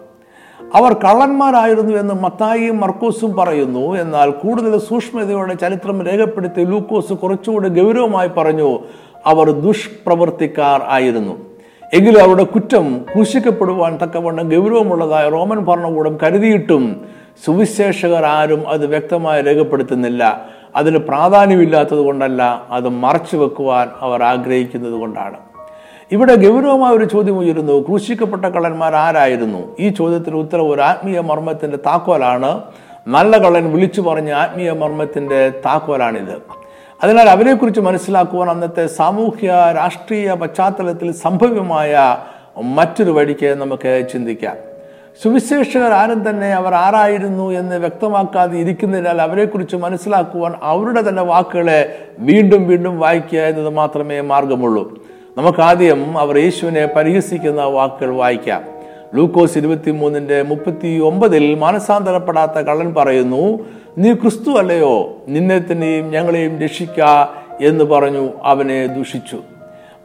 അവർ 0.75 0.93
കള്ളന്മാരായിരുന്നു 0.93 1.99
എന്ന് 1.99 2.15
മത്തായിയും 2.15 2.81
മർക്കോസും 2.81 3.37
പറയുന്നു. 3.37 3.97
എന്നാൽ 3.97 4.31
കൂടുതൽ 4.31 4.79
സൂക്ഷ്മതയോടെ 4.79 5.55
ചരിത്രം 5.55 6.07
രേഖപ്പെടുത്തി 6.07 6.65
ലൂക്കോസ് 6.65 7.13
കുറച്ചുകൂടി 7.13 7.69
ഗൗരവമായി 7.69 8.29
പറഞ്ഞു 8.29 8.79
അവർ 9.27 9.51
ദുഷ്പ്രവർത്തിക്കാർ 9.51 10.83
ആയിരുന്നു. 10.89 11.49
എങ്കിലും 11.95 12.23
അവരുടെ 12.23 12.45
കുറ്റം 12.45 13.05
ക്രൂശിക്കപ്പെടുവാൻ 13.15 13.99
തക്കവണ്ണം 14.03 14.49
ഗൗരവമുള്ളതായ 14.49 15.29
റോമൻ 15.29 15.59
ഭരണകൂടം 15.59 16.19
കരുതിയിട്ടും 16.23 17.01
സുവിശേഷകർ 17.45 18.25
ആരും 18.25 18.69
അത് 18.69 18.87
വ്യക്തമായി 18.87 19.43
രേഖപ്പെടുത്തുന്നില്ല. 19.43 20.49
അതിന് 20.77 20.99
പ്രാധാന്യമില്ലാത്തത് 20.99 21.99
കൊണ്ടല്ല 21.99 22.63
അത് 22.71 22.89
മറച്ചു 22.89 23.37
വെക്കുവാൻ 23.37 23.91
അവർ 24.01 24.23
ആഗ്രഹിക്കുന്നത് 24.23 24.93
കൊണ്ടാണ്. 24.93 25.37
ഇവിടെ 26.13 26.35
ഗൗരവമായ 26.35 26.93
ഒരു 26.93 27.05
ചോദ്യം 27.05 27.39
ഉയരുന്നു. 27.39 27.81
ക്രൂശിക്കപ്പെട്ട 27.81 28.45
കള്ളന്മാർ 28.45 28.95
ആരായിരുന്നു? 28.95 29.77
ഈ 29.81 29.89
ചോദ്യത്തിന് 29.89 30.37
ഉത്തരം 30.37 30.71
ഒരു 30.71 30.81
ആത്മീയ 30.81 31.21
മർമ്മത്തിന്റെ 31.21 31.77
താക്കോലാണ്. 31.77 32.61
നല്ല 33.09 33.39
കള്ളൻ 33.39 33.73
വിളിച്ചു 33.73 34.01
പറഞ്ഞ 34.01 34.33
ആത്മീയ 34.33 34.73
മർമ്മത്തിന്റെ 34.73 35.49
താക്കോലാണിത്. 35.49 36.43
അതിനാൽ 37.03 37.29
അവരെക്കുറിച്ച് 37.29 37.81
മനസ്സിലാക്കുവാൻ 37.81 38.51
അന്നത്തെ 38.51 38.87
സാമൂഹ്യ 38.87 39.49
രാഷ്ട്രീയ 39.77 40.33
പശ്ചാത്തലത്തിൽ 40.33 41.13
സംഭവ്യമായ 41.13 42.17
മറ്റൊരു 42.63 43.11
വഴിക്ക് 43.11 43.47
നമുക്ക് 43.47 44.09
ചിന്തിക്കാം. 44.13 44.68
സുവിശേഷകർ 45.23 45.93
ആരും 45.93 46.31
തന്നെ 46.31 46.55
അവർ 46.55 46.75
ആരായിരുന്നു 46.75 47.51
എന്ന് 47.51 47.77
വ്യക്തമാക്കാതെ 47.77 48.59
ഇരിക്കുന്നതിനാൽ 48.59 49.23
അവരെക്കുറിച്ച് 49.23 49.77
മനസ്സിലാക്കുവാൻ 49.77 50.55
അവരുടെ 50.63 51.09
തന്നെ 51.09 51.23
വാക്കുകളെ 51.23 51.99
വീണ്ടും 52.19 52.69
വീണ്ടും 52.69 53.01
വായിക്കുക 53.01 53.39
എന്നത് 53.39 53.69
മാത്രമേ 53.69 54.21
മാർഗമുള്ളൂ. 54.21 54.85
നമുക്കാദ്യം 55.39 56.19
അവർ 56.19 56.39
യേശുവിനെ 56.39 56.87
പരിഹസിക്കുന്ന 56.87 57.63
വാക്കുകൾ 57.63 58.15
വായിക്കാം. 58.15 58.63
ലൂക്കോസ് 59.15 59.59
ഇരുപത്തി 59.59 59.91
മൂന്നിന്റെ 59.91 60.43
മുപ്പത്തി 60.43 61.01
ഒമ്പതിൽ 61.01 61.55
മാനസാന്തരപ്പെടാത്ത 61.55 62.53
കള്ളൻ 62.53 62.95
പറയുന്നു 62.95 63.59
നീ 63.99 64.13
ക്രിസ്തു 64.15 64.51
അല്ലയോ? 64.51 65.17
നിന്നെ 65.29 65.59
തന്നെയും 65.59 66.11
ഞങ്ങളെയും 66.11 66.61
രക്ഷിക്ക 66.61 67.01
എന്ന് 67.61 67.85
പറഞ്ഞു 67.85 68.29
അവനെ 68.43 68.87
ദുഷിച്ചു. 68.87 69.39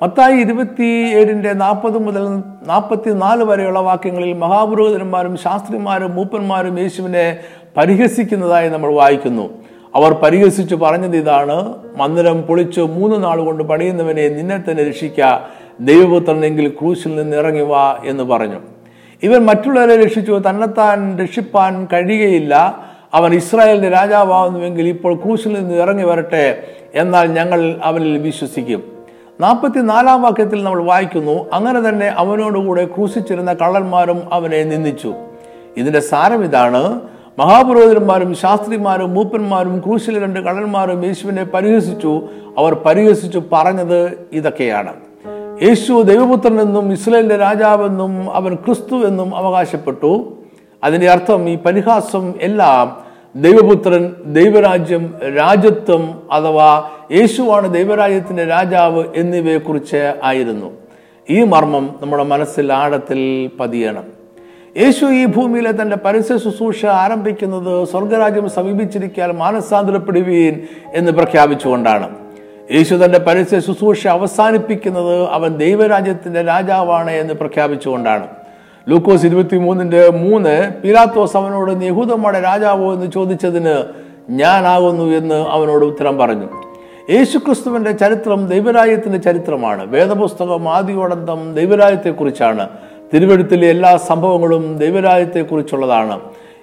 മത്തായി 0.04 0.38
ഇരുപത്തി 0.38 1.16
ഏഴിന്റെ 1.16 1.54
നാൽപ്പത് 1.54 1.98
മുതൽ 1.98 2.28
നാൽപ്പത്തി 2.68 3.10
നാല് 3.10 3.44
വരെയുള്ള 3.44 3.80
വാക്യങ്ങളിൽ 3.80 4.34
മഹാപുരോഹിതന്മാരും 4.34 5.38
ശാസ്ത്രിമാരും 5.38 6.16
മൂപ്പന്മാരും 6.16 6.80
യേശുവിനെ 6.80 7.38
പരിഹസിക്കുന്നതായി 7.78 8.70
നമ്മൾ 8.70 8.94
വായിക്കുന്നു. 8.94 9.50
അവർ 9.96 10.14
പരിഹസിച്ചു 10.14 10.76
പറഞ്ഞത് 10.76 11.18
ഇതാണ് 11.18 11.74
മന്ദിരം 11.98 12.42
പൊളിച്ച് 12.42 12.82
മൂന്ന് 12.82 13.24
നാൾ 13.24 13.42
കൊണ്ട് 13.42 13.64
പണിയുന്നവനെ 13.64 14.30
നിന്നെ 14.30 14.58
തന്നെ 14.58 14.84
രക്ഷിക്ക 14.84 15.40
ദൈവപുത്രനെങ്കിൽ 15.80 16.70
ക്രൂശിൽ 16.70 17.16
നിന്ന് 17.16 17.38
ഇറങ്ങി 17.38 17.62
വാ 17.62 17.98
എന്ന് 18.06 18.24
പറഞ്ഞു. 18.24 18.60
ഇവൻ 19.24 19.46
മറ്റുള്ളവരെ 19.46 20.06
രക്ഷിച്ചു 20.06 20.42
തന്നെത്താൻ 20.50 21.20
രക്ഷിപ്പാൻ 21.20 21.88
കഴിയുകയില്ല. 21.94 22.84
അവൻ 23.14 23.34
ഇസ്രായേലിന്റെ 23.34 23.90
രാജാവാകുന്നുവെങ്കിൽ 23.90 24.88
ഇപ്പോൾ 24.88 25.16
ക്രൂശിൽ 25.16 25.54
നിന്ന് 25.54 25.76
ഇറങ്ങി 25.76 26.04
വരട്ടെ 26.04 26.64
എന്നാൽ 26.94 27.28
ഞങ്ങൾ 27.28 27.80
അവനിൽ 27.84 28.18
വിശ്വസിക്കും. 28.18 28.93
നാൽപ്പത്തി 29.44 29.80
നാലാം 29.80 30.22
വാക്യത്തിൽ 30.22 30.64
നമ്മൾ 30.64 30.84
വായിക്കുന്നു 30.84 31.46
അങ്ങനെ 31.54 31.90
തന്നെ 31.90 32.08
അവനോടുകൂടെ 32.08 32.86
ക്രൂശിച്ചിരുന്ന 32.86 33.54
കള്ളന്മാരും 33.54 34.34
അവനെ 34.34 34.64
നിന്ദിച്ചു. 34.64 35.14
ഇതിന്റെ 35.78 36.00
സാരം 36.00 36.44
ഇതാണ്. 36.44 37.02
മഹാപുരോഹിതന്മാരും 37.40 38.36
ശാസ്ത്രിമാരും 38.36 39.14
മൂപ്പന്മാരും 39.14 39.80
ക്രൂശിലെ 39.80 40.20
രണ്ട് 40.20 40.40
കള്ളന്മാരും 40.40 41.06
യേശുവിനെ 41.06 41.44
പരിഹസിച്ചു. 41.44 42.22
അവർ 42.58 42.74
പരിഹസിച്ചു 42.74 43.44
പറഞ്ഞത് 43.54 44.28
ഇതൊക്കെയാണ്. 44.32 44.94
യേശു 45.64 46.02
ദൈവപുത്രൻ 46.02 46.62
എന്നും 46.62 46.90
രാജാവെന്നും 47.38 48.36
അവൻ 48.36 48.56
ക്രിസ്തു 48.56 48.96
എന്നും 48.96 49.36
അവകാശപ്പെട്ടു. 49.36 50.34
അതിന്റെ 50.84 51.10
അർത്ഥം 51.10 51.50
ഈ 51.50 51.56
പരിഹാസം 51.56 52.34
എല്ലാം 52.42 53.03
ദൈവപുത്രൻ 53.36 54.14
ദൈവരാജ്യം 54.26 55.14
രാജ്യത്വം 55.38 56.22
അഥവാ 56.32 56.90
യേശുവാണ് 57.12 57.74
ദൈവരാജ്യത്തിന്റെ 57.74 58.46
രാജാവ് 58.46 59.04
എന്നിവയെക്കുറിച്ച് 59.16 60.14
ആയിരുന്നു. 60.24 60.72
ഈ 61.30 61.44
മർമ്മം 61.44 62.00
നമ്മുടെ 62.02 62.24
മനസ്സിൽ 62.24 62.74
ആഴത്തിൽ 62.74 63.50
പതിയണം. 63.60 64.04
യേശു 64.78 65.06
ഈ 65.06 65.26
ഭൂമിയിലെ 65.26 65.72
തന്റെ 65.72 65.96
പരസ്യ 65.96 66.38
ശുശ്രൂഷ 66.38 66.86
ആരംഭിക്കുന്നത് 66.86 67.88
സ്വർഗരാജ്യം 67.88 68.50
സമീപിച്ചിരിക്കാൻ 68.50 69.32
മാനസാന്തരപ്പെടുവീൻ 69.32 70.68
എന്ന് 70.94 71.12
പ്രഖ്യാപിച്ചുകൊണ്ടാണ്. 71.12 72.16
യേശു 72.72 72.96
തന്റെ 72.96 73.20
പരസ്യ 73.20 73.60
ശുശ്രൂഷ 73.60 74.08
അവസാനിപ്പിക്കുന്നത് 74.08 75.30
അവൻ 75.30 75.58
ദൈവരാജ്യത്തിന്റെ 75.58 76.42
രാജാവാണ് 76.42 77.12
എന്ന് 77.12 77.34
പ്രഖ്യാപിച്ചുകൊണ്ടാണ്. 77.34 78.28
ലൂക്കോസ് 78.90 79.26
ഇരുപത്തി 79.26 79.58
മൂന്നിന്റെ 79.58 80.10
മൂന്ന് 80.10 80.72
പിലാത്തോസ് 80.84 81.38
അവനോട് 81.38 81.84
യഹൂദന്മാരുടെ 81.84 82.42
രാജാവോ? 82.42 82.94
എന്ന് 82.94 83.12
ചോദിച്ചതിന് 83.12 83.84
ഞാനാകുന്നു 84.30 85.04
എന്ന് 85.04 85.36
അവനോട് 85.36 85.86
ഉത്തരം 85.86 86.18
പറഞ്ഞു. 86.18 86.48
യേശുക്രിസ്തുവിന്റെ 87.10 87.92
ചരിത്രം 87.92 88.48
ദൈവരാജ്യത്തിന്റെ 88.48 89.18
ചരിത്രമാണ്. 89.18 89.92
വേദപുസ്തകം 89.92 90.70
ആദിയോടന്തം 90.70 91.54
ദൈവരാജ്യത്തെക്കുറിച്ചാണ്. 91.54 92.70
തിരുവഴുത്തിലെ 93.14 93.70
എല്ലാ 93.70 93.98
സംഭവങ്ങളും 93.98 94.78
ദൈവരാജ്യത്തെക്കുറിച്ചുള്ളതാണ്. 94.78 96.20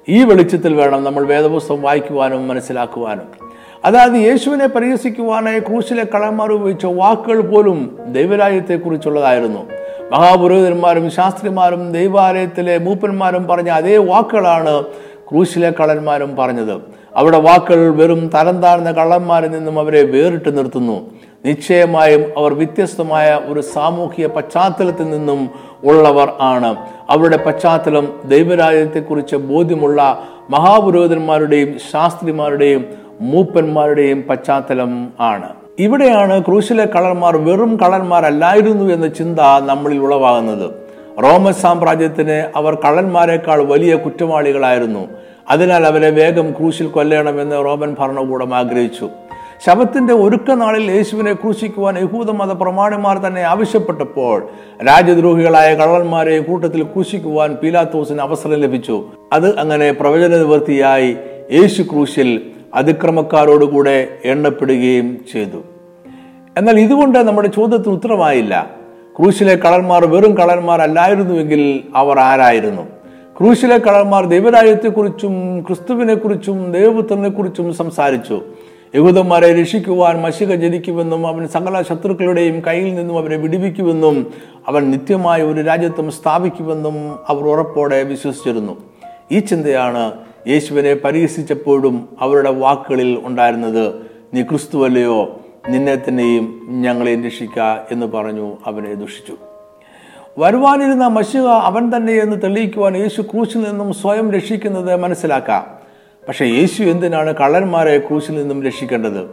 ഈ 0.09 0.25
വെളിച്ചത്തിൽ 0.25 0.75
വേണം 0.75 1.05
നമ്മൾ 1.05 1.25
വേദപുസ്തകം 1.25 1.83
വായിക്കുവാനും 1.83 2.49
മനസ്സിലാക്കുവാനും. 2.49 3.50
അതായത് 3.85 4.13
യേശുവിനെ 4.13 4.67
പരിഹസിക്കുവാനായി 4.67 5.61
ക്രൂശിലെ 5.61 6.05
കള്ളന്മാർ 6.05 6.53
ഉപയോഗിച്ച 6.53 6.87
വാക്കുകൾ 6.87 7.41
പോലും 7.41 7.99
ദൈവരാജ്യത്തെക്കുറിച്ചുള്ളതായിരുന്നു. 8.13 9.67
മഹാപുരോഹിതന്മാരും 10.13 11.11
ശാസ്ത്രിമാരും 11.11 11.93
ദൈവാലയത്തിലെ 11.93 12.79
മൂപ്പന്മാരും 12.79 13.47
പറഞ്ഞ 13.47 13.69
അതേ 13.69 13.97
വാക്കുകളാണ് 13.97 14.85
ക്രൂശിലെ 15.31 15.71
കള്ളന്മാരും 15.71 16.37
പറഞ്ഞത്. 16.37 16.73
അവിടെ 17.17 17.39
വാക്കുകൾ 17.39 17.95
വെറും 17.95 18.31
തരം 18.35 18.63
താഴ്ന്ന 18.63 18.91
കള്ളന്മാരിൽ 18.91 19.51
നിന്നും 19.51 19.79
അവരെ 19.79 20.03
വേറിട്ട് 20.03 20.59
നിർത്തുന്നു. 20.59 21.11
നിശ്ചയമായും 21.45 22.25
അവർ 22.39 22.55
വ്യത്യസ്തമായ 22.55 23.41
ഒരു 23.45 23.61
സാമൂഹിക 23.61 24.27
പശ്ചാത്തലത്തിൽ 24.27 25.11
നിന്നും 25.11 25.51
ഉള്ളവർ 25.85 26.33
ആണ്. 26.41 26.77
അവരുടെ 27.11 27.37
പശ്ചാത്തലം 27.37 28.21
ദൈവരാജ്യത്തെക്കുറിച്ച് 28.25 29.37
ബോധ്യമുള്ള 29.37 30.23
മഹാപുരോഹിതന്മാരുടെയും 30.51 31.79
ശാസ്ത്രിമാരുടെയും 31.93 33.00
മൂപ്പന്മാരുടെയും 33.21 34.23
പശ്ചാത്തലം 34.23 35.09
ആണ്. 35.21 35.49
ഇവിടെയാണ് 35.79 36.45
ക്രൂശിലെ 36.45 36.85
കള്ളന്മാർ 36.85 37.37
വെറും 37.37 37.77
കള്ളന്മാരല്ലായിരുന്നു 37.77 38.95
എന്ന 38.95 39.09
ചിന്ത 39.09 39.41
നമ്മളിൽ 39.67 39.99
ഉളവാകുന്നത്. 39.99 40.71
റോമൻ 41.23 41.53
സാമ്രാജ്യത്തിന് 41.53 42.53
അവർ 42.57 42.75
കള്ളന്മാരെക്കാൾ 42.75 43.65
വലിയ 43.65 43.97
കുറ്റവാളികളായിരുന്നു. 43.97 45.09
അതിനാൽ 45.51 45.87
അവരെ 45.87 46.11
വേഗം 46.11 46.51
ക്രൂശിൽ 46.51 46.87
കൊല്ലണമെന്ന് 46.87 47.65
റോമൻ 47.65 47.97
ഭരണകൂടം 47.99 48.55
ആഗ്രഹിച്ചു. 48.55 49.09
ശവത്തിന്റെ 49.67 50.15
ഒരുക്ക 50.15 50.51
നാളിൽ 50.51 50.91
യേശുവിനെ 50.91 51.33
ക്രൂശിക്കുവാൻ 51.33 51.99
യഹൂദ 51.99 52.31
മത 52.31 52.53
പ്രമാണിമാർ 52.53 53.19
തന്നെ 53.19 53.43
ആവശ്യപ്പെട്ടപ്പോൾ 53.43 54.49
രാജ്യദ്രോഹികളായ 54.87 55.75
കള്ളന്മാരെ 55.75 56.39
കൂട്ടത്തിൽ 56.39 56.83
ക്രൂശിക്കുവാൻ 56.83 57.55
പീലാത്തോസിന് 57.55 58.21
അവസരം 58.21 58.55
ലഭിച്ചു. 58.55 59.05
അത് 59.33 59.59
അങ്ങനെ 59.59 59.93
പ്രവചന 59.93 60.37
നിവൃത്തിയായി 60.37 61.17
യേശു 61.53 61.83
ക്രൂശിൽ 61.83 62.51
അതിക്രമക്കാരോടുകൂടെ 62.75 64.09
എണ്ണപ്പെടുകയും 64.25 65.25
ചെയ്തു. 65.33 65.63
എന്നാൽ 66.59 66.81
ഇതുകൊണ്ട് 66.81 67.19
നമ്മുടെ 67.19 67.49
ചോദ്യത്തിന് 67.49 67.95
ഉത്തരമായില്ല. 67.95 68.71
ക്രൂശിലെ 69.19 69.55
കള്ളന്മാർ 69.55 70.07
വെറും 70.07 70.37
കള്ളന്മാരല്ലായിരുന്നുവെങ്കിൽ 70.37 71.81
അവർ 71.97 72.19
ആരായിരുന്നു? 72.19 72.83
ക്രൂശിലെ 73.39 73.79
കള്ളന്മാർ 73.79 74.27
ദൈവരാജ്യത്തെക്കുറിച്ചും 74.27 75.61
ക്രിസ്തുവിനെക്കുറിച്ചും 75.61 76.73
ദൈവപുത്രനെക്കുറിച്ചും 76.73 77.75
സംസാരിച്ചു. 77.75 78.41
യഹൂദന്മാരെ 78.95 79.61
രക്ഷിക്കുവാൻ 79.61 80.21
മഷിക 80.21 80.55
ജനിക്കുമെന്നും 80.55 81.27
അവൻ 81.27 81.49
സകല 81.49 81.83
ശത്രുക്കളുടെയും 81.83 82.63
കയ്യിൽ 82.67 82.95
നിന്നും 82.95 83.19
അവരെ 83.19 83.37
വിടിവിക്കുമെന്നും 83.37 84.33
അവൻ 84.69 84.91
നിത്യമായ 84.91 85.43
ഒരു 85.43 85.61
രാജ്യത്വം 85.61 86.11
സ്ഥാപിക്കുമെന്നും 86.11 87.19
അവർ 87.29 87.43
ഉറപ്പോടെ 87.43 88.03
വിശ്വസിച്ചിരുന്നു. 88.03 88.77
ഈ 89.33 89.39
ചിന്തയാണ് 89.41 90.13
യേശുവിനെ 90.49 90.95
പരിഹസിച്ചപ്പോഴും 90.95 92.17
അവരുടെ 92.21 92.51
വാക്കുകളിൽ 92.51 93.21
ഉണ്ടായിരുന്നത് 93.25 93.95
നീ 94.35 94.43
ക്രിസ്തുവല്ലയോ? 94.43 95.41
നിന്നെ 95.69 95.97
തന്നെയും 95.97 96.61
ഞങ്ങളെ 96.69 97.23
രക്ഷിക്ക 97.27 97.61
എന്ന് 97.91 98.07
പറഞ്ഞു 98.07 98.57
അവനെ 98.67 98.95
ദുഷിച്ചു. 98.95 99.37
വരുവാനിരുന്ന 100.39 101.07
മഷിക 101.07 101.41
അവൻ 101.41 101.97
തന്നെ 101.97 102.13
എന്ന് 102.13 102.37
തെളിയിക്കുവാൻ 102.43 102.97
യേശു 102.97 103.23
ക്രൂശിൽ 103.23 103.61
നിന്നും 103.61 103.93
സ്വയം 103.93 104.33
രക്ഷിക്കുന്നത് 104.33 104.97
മനസ്സിലാക്കാം. 104.97 105.67
പക്ഷേ 106.29 106.45
യേശു 106.45 106.83
എന്തിനാണ് 106.83 107.35
കള്ളന്മാരെ 107.35 107.99
ക്രൂശിൽ 107.99 108.35
നിന്നും 108.35 108.63
രക്ഷിക്കേണ്ടത്? 108.63 109.31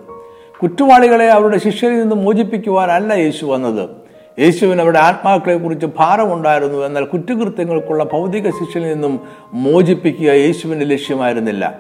കുറ്റവാളികളെ 0.62 1.28
അവരുടെ 1.30 1.58
ശിഷ്യരിൽ 1.58 2.00
നിന്നും 2.00 2.24
മോചിപ്പിക്കുവാനല്ല 2.24 3.14
യേശു 3.14 3.46
വന്നത്. 3.46 3.90
യേശുവിന് 4.40 4.82
അവരുടെ 4.82 5.00
ആത്മാക്കളെ 5.00 5.58
കുറിച്ച് 5.58 5.86
ഭാരമുണ്ടായിരുന്നു 5.86 6.86
എന്നാൽ 6.86 7.06
കുറ്റകൃത്യങ്ങൾക്കുള്ള 7.06 8.04
ഭൗതിക 8.04 8.50
ശിക്ഷയിൽ 8.50 8.94
നിന്നും 8.94 9.20
മോചിപ്പിക്കുക 9.54 10.32
യേശുവിന്റെ 10.32 10.86
ലക്ഷ്യമായിരുന്നില്ല. 10.86 11.80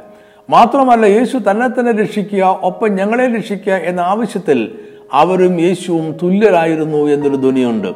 മാത്രമല്ല 0.50 1.06
യേശു 1.06 1.38
തന്നെ 1.52 1.68
തന്നെ 1.68 1.92
രക്ഷിക്കുക 1.92 2.60
ഒപ്പം 2.64 2.96
ഞങ്ങളെ 2.96 3.36
രക്ഷിക്കുക 3.36 3.74
എന്ന 3.74 4.02
ആവശ്യത്തിൽ 4.02 4.80
അവരും 5.14 5.62
യേശുവും 5.62 6.16
തുല്യരായിരുന്നു 6.24 6.98
എന്നൊരു 6.98 7.36
ധ്വനിയുണ്ട്. 7.36 7.88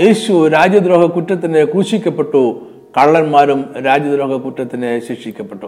യേശു 0.00 0.48
രാജ്യദ്രോഹ 0.48 1.06
കുറ്റത്തിന് 1.06 1.64
ക്രൂശിക്കപ്പെട്ടു 1.64 2.66
കള്ളന്മാരും 2.98 3.74
രാജ്യദ്രോഹ 3.86 4.32
കുറ്റത്തിന് 4.32 5.00
ശിക്ഷിക്കപ്പെട്ടു. 5.08 5.66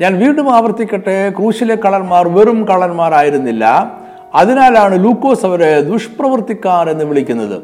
ഞാൻ 0.00 0.18
വീണ്ടും 0.18 0.54
ആവർത്തിക്കട്ടെ 0.54 1.30
ക്രൂശിലെ 1.30 1.74
കള്ളന്മാർ 1.74 2.28
വെറും 2.28 2.68
കള്ളന്മാരായിരുന്നില്ല. 2.68 3.96
അതിനാലാണ് 4.34 5.04
ലൂക്കോസ് 5.04 5.46
അവരെ 5.46 5.80
ദുഷ്പ്രവർത്തിക്കാർ 5.80 6.90
എന്ന് 6.90 7.04
വിളിക്കുന്നത്. 7.04 7.62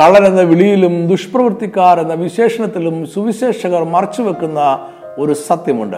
കള്ളൻ 0.00 0.26
എന്ന 0.26 0.40
വിളിയിലും 0.40 1.08
ദുഷ്പ്രവർത്തിക്കാർ 1.08 2.00
എന്ന 2.00 2.14
വിശേഷണത്തിലും 2.14 3.06
സുവിശേഷകർ 3.06 3.84
മറച്ചുവെക്കുന്ന 3.84 4.78
ഒരു 5.18 5.32
സത്യമുണ്ട്. 5.32 5.96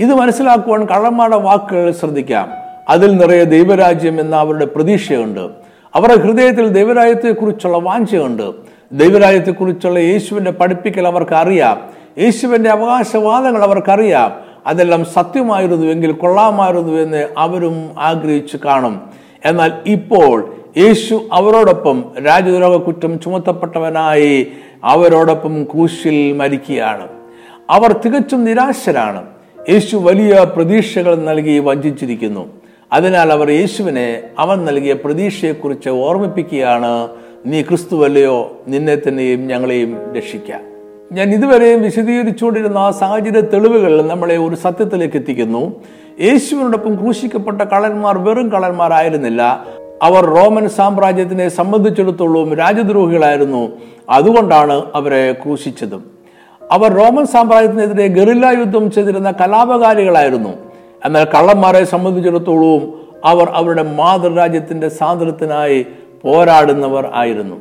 ഇത് 0.00 0.14
മനസ്സിലാക്കുവാൻ 0.14 0.86
കള്ളന്മാരുടെ 0.86 1.36
വാക്കുകൾ 1.36 1.90
ശ്രദ്ധിക്കാം. 1.90 2.48
അതിൽ 2.88 3.16
നിറയെ 3.16 3.44
ദൈവരാജ്യം 3.44 4.20
എന്ന 4.20 4.36
അവരുടെ 4.36 4.64
പ്രതീക്ഷയുണ്ട്. 4.64 5.48
അവരുടെ 5.94 6.16
ഹൃദയത്തിൽ 6.16 6.68
ദൈവരാജ്യത്തെക്കുറിച്ചുള്ള 6.68 7.78
വാഞ്ചയുണ്ട്. 7.78 8.52
ദൈവരാജ്യത്തെക്കുറിച്ചുള്ള 8.92 9.98
യേശുവിന്റെ 9.98 10.50
പഠിപ്പിക്കൽ 10.50 11.06
അവർക്ക് 11.06 11.34
അറിയാം 11.34 11.80
യേശുവിന്റെ 12.18 12.70
അവകാശവാദങ്ങൾ 12.70 13.62
അവർക്കറിയാം. 13.62 14.32
അതെല്ലാം 14.66 15.04
സത്യമായിരുന്നുവെങ്കിൽ 15.04 16.12
കൊള്ളാമായിരുന്നു 16.12 16.92
എന്ന് 16.92 17.28
അവരും 17.38 17.90
ആഗ്രഹിച്ചു 17.98 18.58
കാണും. 18.64 19.25
എന്നാൽ 19.44 19.72
ഇപ്പോൾ 19.86 20.54
യേശു 20.78 21.28
അവരോടൊപ്പം 21.32 22.04
രാജ്യദ്രോഹ 22.26 22.76
കുറ്റം 22.76 23.20
ചുമത്തപ്പെട്ടവനായി 23.20 24.46
അവരോടൊപ്പം 24.84 25.64
കൂശിൽ 25.64 26.32
മരിക്കുകയാണ്. 26.32 27.08
അവർ 27.70 28.00
തികച്ചും 28.04 28.44
നിരാശരാണ്. 28.44 29.24
യേശു 29.68 29.96
വലിയ 29.96 30.46
പ്രതീക്ഷകൾ 30.56 31.14
നൽകി 31.14 31.58
വഞ്ചിച്ചിരിക്കുന്നു. 31.58 32.48
അതിനാൽ 32.92 33.32
അവർ 33.32 33.50
യേശുവിനെ 33.50 34.22
അവൻ 34.38 34.64
നൽകിയ 34.64 34.92
പ്രതീക്ഷയെക്കുറിച്ച് 34.92 35.88
ഓർമ്മിപ്പിക്കുകയാണ് 35.88 37.08
നീ 37.46 37.62
ക്രിസ്തുവല്ലയോ? 37.62 38.60
നിന്നെ 38.68 38.96
തന്നെയും 38.96 39.46
ഞങ്ങളെയും 39.46 39.98
രക്ഷിക്കാം. 40.16 40.60
ഞാൻ 41.12 41.30
ഇതുവരെയും 41.30 41.82
വിശദീകരിച്ചുകൊണ്ടിരുന്ന 41.82 42.78
ആ 42.78 42.90
സാഹചര്യ 42.90 43.40
തെളിവുകൾ 43.40 44.02
നമ്മളെ 44.02 44.36
ഒരു 44.36 44.54
സത്യത്തിലേക്ക് 44.54 45.16
എത്തിക്കുന്നു. 45.16 45.72
യേശുവിനോടൊപ്പം 46.20 46.96
ക്രൂശിക്കപ്പെട്ട 46.96 47.62
കള്ളന്മാർ 47.62 48.18
വെറും 48.18 48.48
കള്ളന്മാരായിരുന്നില്ല. 48.48 49.66
അവർ 50.02 50.24
റോമൻ 50.24 50.68
സാമ്രാജ്യത്തിനെ 50.68 51.48
സംബന്ധിച്ചിടത്തോളം 51.48 52.54
രാജ്യദ്രോഹികളായിരുന്നു. 52.54 53.72
അതുകൊണ്ടാണ് 54.08 54.82
അവരെ 54.94 55.32
ക്രൂശിച്ചതും. 55.32 56.04
അവർ 56.70 56.92
റോമൻ 56.92 57.26
സാമ്രാജ്യത്തിനെതിരെ 57.26 58.06
ഗറില്ല 58.06 58.46
യുദ്ധം 58.46 58.90
ചെയ്തിരുന്ന 58.90 59.30
കലാപകാരികളായിരുന്നു. 59.30 60.50
എന്നാൽ 61.04 61.24
കള്ളന്മാരെ 61.24 61.84
സംബന്ധിച്ചിടത്തോളവും 61.84 63.00
അവർ 63.24 63.48
അവരുടെ 63.48 63.82
മാതൃരാജ്യത്തിന്റെ 63.82 64.88
സ്വാതന്ത്ര്യത്തിനായി 64.88 65.86
പോരാടുന്നവർ 66.22 67.10
ആയിരുന്നു. 67.14 67.56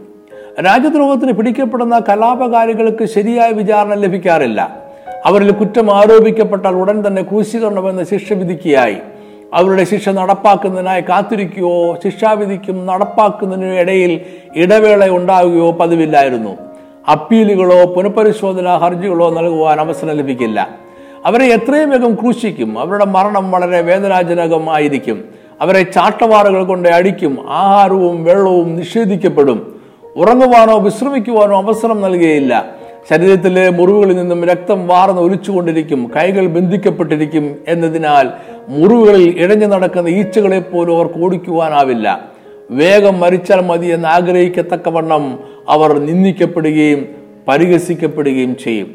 രാജ്യദ്രോഹത്തിന് 0.65 1.31
പിടിക്കപ്പെടുന്ന 1.31 2.01
കലാപകാരികൾക്ക് 2.09 3.05
ശരിയായ 3.05 3.51
വിചാരണ 3.51 3.93
ലഭിക്കാറില്ല. 3.93 4.84
അവരിൽ 5.25 5.51
കുറ്റം 5.51 5.97
ആരോപിക്കപ്പെട്ടാൽ 5.97 6.75
ഉടൻ 6.75 7.07
തന്നെ 7.07 7.21
ക്രൂശീകരണമെന്ന 7.21 8.03
ശിക്ഷ 8.03 8.33
വിധിക്കുകയായി. 8.33 8.97
അവരുടെ 9.53 9.83
ശിക്ഷ 9.83 10.09
നടപ്പാക്കുന്നതിനായി 10.09 11.01
കാത്തിരിക്കുകയോ 11.01 11.95
ശിക്ഷാവിധിക്കും 12.03 12.85
നടപ്പാക്കുന്നതിനും 12.85 13.79
ഇടയിൽ 13.79 14.21
ഇടവേള 14.55 15.09
ഉണ്ടാവുകയോ 15.09 15.71
പതിവില്ലായിരുന്നു. 15.71 16.57
അപ്പീലുകളോ 17.11 17.85
പുനഃപരിശോധനാ 17.85 18.77
ഹർജികളോ 18.77 19.33
നൽകുവാൻ 19.33 19.79
അവസരം 19.79 20.11
ലഭിക്കില്ല. 20.11 20.69
അവരെ 21.25 21.45
എത്രയും 21.45 21.89
വേഗം 21.89 22.15
ക്രൂശിക്കും. 22.15 22.79
അവരുടെ 22.79 23.05
മരണം 23.05 23.51
വളരെ 23.51 23.81
വേദനാജനകമായിരിക്കും 23.81 25.25
അവരെ 25.61 25.83
ചാട്ടവാറുകൾ 25.83 26.63
കൊണ്ട് 26.63 26.89
അടിക്കും. 26.89 27.37
ആഹാരവും 27.49 28.23
വെള്ളവും 28.23 28.75
നിഷേധിക്കപ്പെടും. 28.75 29.81
ഉറങ്ങുവാനോ 30.15 30.79
വിശ്രമിക്കുവാനോ 30.79 31.61
അവസരം 31.61 32.01
നൽകുകയില്ല. 32.01 32.65
ശരീരത്തിലെ 33.09 33.69
മുറിവുകളിൽ 33.69 34.15
നിന്നും 34.15 34.45
രക്തം 34.45 34.87
വാർന്ന് 34.87 35.21
ഒലിച്ചുകൊണ്ടിരിക്കും 35.21 36.11
കൈകൾ 36.15 36.47
ബന്ധിക്കപ്പെട്ടിരിക്കും 36.47 37.57
എന്നതിനാൽ 37.67 38.29
മുറിവുകളിൽ 38.67 39.39
ഇഴഞ്ഞു 39.39 39.65
നടക്കുന്ന 39.65 40.09
ഈച്ചകളെ 40.09 40.59
പോലും 40.59 40.95
അവർക്ക് 40.95 41.19
ഓടിക്കുവാനാവില്ല 41.19 42.21
വേഗം 42.71 43.19
മരിച്ചാൽ 43.19 43.61
മതി 43.61 43.87
എന്ന് 43.87 44.07
ആഗ്രഹിക്കത്തക്കവണ്ണം 44.07 45.39
അവർ 45.69 45.99
നിന്ദിക്കപ്പെടുകയും 45.99 47.07
പരിഹസിക്കപ്പെടുകയും 47.47 48.57
ചെയ്യും. 48.57 48.87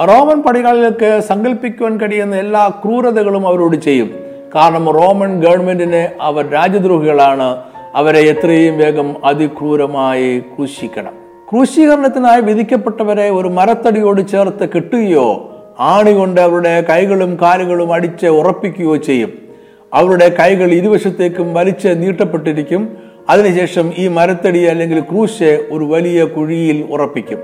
റോമൻ 0.00 0.42
പടികളിലേക്ക് 0.42 1.20
സങ്കല്പിക്കുവാൻ 1.20 2.00
കഴിയുന്ന 2.00 2.36
എല്ലാ 2.36 2.68
ക്രൂരതകളും 2.68 3.46
അവരോട് 3.46 3.76
ചെയ്യും. 3.76 4.10
കാരണം 4.54 4.90
റോമൻ 4.90 5.40
ഗവൺമെന്റിനെ 5.40 6.12
അവർ 6.20 6.50
രാജ്യദ്രോഹികളാണ്. 6.50 7.62
അവരെ 7.94 8.18
എത്രയും 8.18 8.78
വേഗം 8.78 9.24
അതിക്രൂരമായി 9.24 10.38
ക്രൂശിക്കണം. 10.40 11.23
ക്രൂശീകരണത്തിനായി 11.54 12.40
വിധിക്കപ്പെട്ടവരെ 12.40 13.30
ഒരു 13.30 13.48
മരത്തടിയോട് 13.48 14.28
ചേർത്ത് 14.28 14.68
കെട്ടുകയോ 14.68 15.26
ആണി 15.80 16.12
കൊണ്ട് 16.12 16.40
അവരുടെ 16.40 16.80
കൈകളും 16.80 17.38
കാലുകളും 17.42 17.92
അടിച്ച് 17.92 18.26
ഉറപ്പിക്കുകയോ 18.26 18.96
ചെയ്യും. 18.96 19.32
അവരുടെ 19.92 20.36
കൈകൾ 20.40 20.72
ഇരുവശത്തേക്കും 20.72 21.54
വലിച്ച് 21.54 21.88
നീട്ടപ്പെട്ടിരിക്കും. 21.88 22.96
അതിനുശേഷം 23.28 23.92
ഈ 23.96 24.08
മരത്തടി 24.08 24.62
അല്ലെങ്കിൽ 24.62 25.00
ക്രൂശ് 25.00 25.66
ഒരു 25.70 25.84
വലിയ 25.84 26.24
കുഴിയിൽ 26.24 26.86
ഉറപ്പിക്കും. 26.90 27.38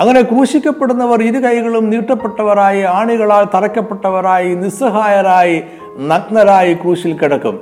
അങ്ങനെ 0.00 0.22
ക്രൂശിക്കപ്പെടുന്നവർ 0.22 1.22
ഇരു 1.22 1.38
കൈകളും 1.38 1.90
നീട്ടപ്പെട്ടവരായി 1.90 2.80
ആണികളാൽ 2.80 3.44
തറയ്ക്കപ്പെട്ടവരായി 3.54 4.54
നിസ്സഹായരായി 4.54 5.62
നഗ്നരായി 5.98 6.74
ക്രൂശിൽ 6.74 7.12
കിടക്കും. 7.12 7.60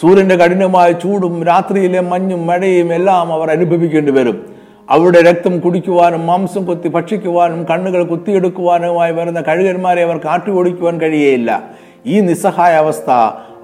സൂര്യന്റെ 0.00 0.36
കഠിനമായ 0.36 0.92
ചൂടും 0.92 1.44
രാത്രിയിലെ 1.44 2.00
മഞ്ഞും 2.00 2.46
മഴയും 2.46 2.94
എല്ലാം 2.94 3.32
അവർ 3.32 3.50
അനുഭവിക്കേണ്ടി 3.50 4.12
വരും. 4.12 4.57
അവരുടെ 4.90 5.22
രക്തം 5.22 5.60
കുടിക്കുവാനും 5.60 6.26
മാംസം 6.26 6.64
കൊത്തി 6.64 6.88
ഭക്ഷിക്കുവാനും 6.88 7.64
കണ്ണുകൾ 7.64 8.02
കുത്തിയെടുക്കുവാനുമായി 8.02 9.12
വരുന്ന 9.12 9.40
കഴുകന്മാരെ 9.40 10.02
അവർ 10.02 10.18
കാട്ടി 10.18 10.50
ഓടിക്കുവാൻ 10.50 11.00
കഴിയുകയില്ല 11.00 11.62
ഈ 12.06 12.20
നിസ്സഹായ 12.20 12.74
അവസ്ഥ 12.74 13.10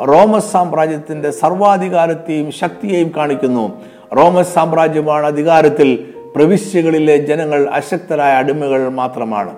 റോമസ് 0.04 0.52
സാമ്രാജ്യത്തിന്റെ 0.52 1.30
സർവാധികാരത്തെയും 1.30 2.52
ശക്തിയെയും 2.52 3.12
കാണിക്കുന്നു. 3.16 3.72
റോമസ് 4.16 4.54
സാമ്രാജ്യമാണ് 4.54 5.26
അധികാരത്തിൽ 5.26 6.12
പ്രവിശ്യകളിലെ 6.37 7.16
ജനങ്ങൾ 7.16 7.68
അശക്തരായ 7.68 8.32
അടിമകൾ 8.32 8.88
മാത്രമാണ്. 8.88 9.54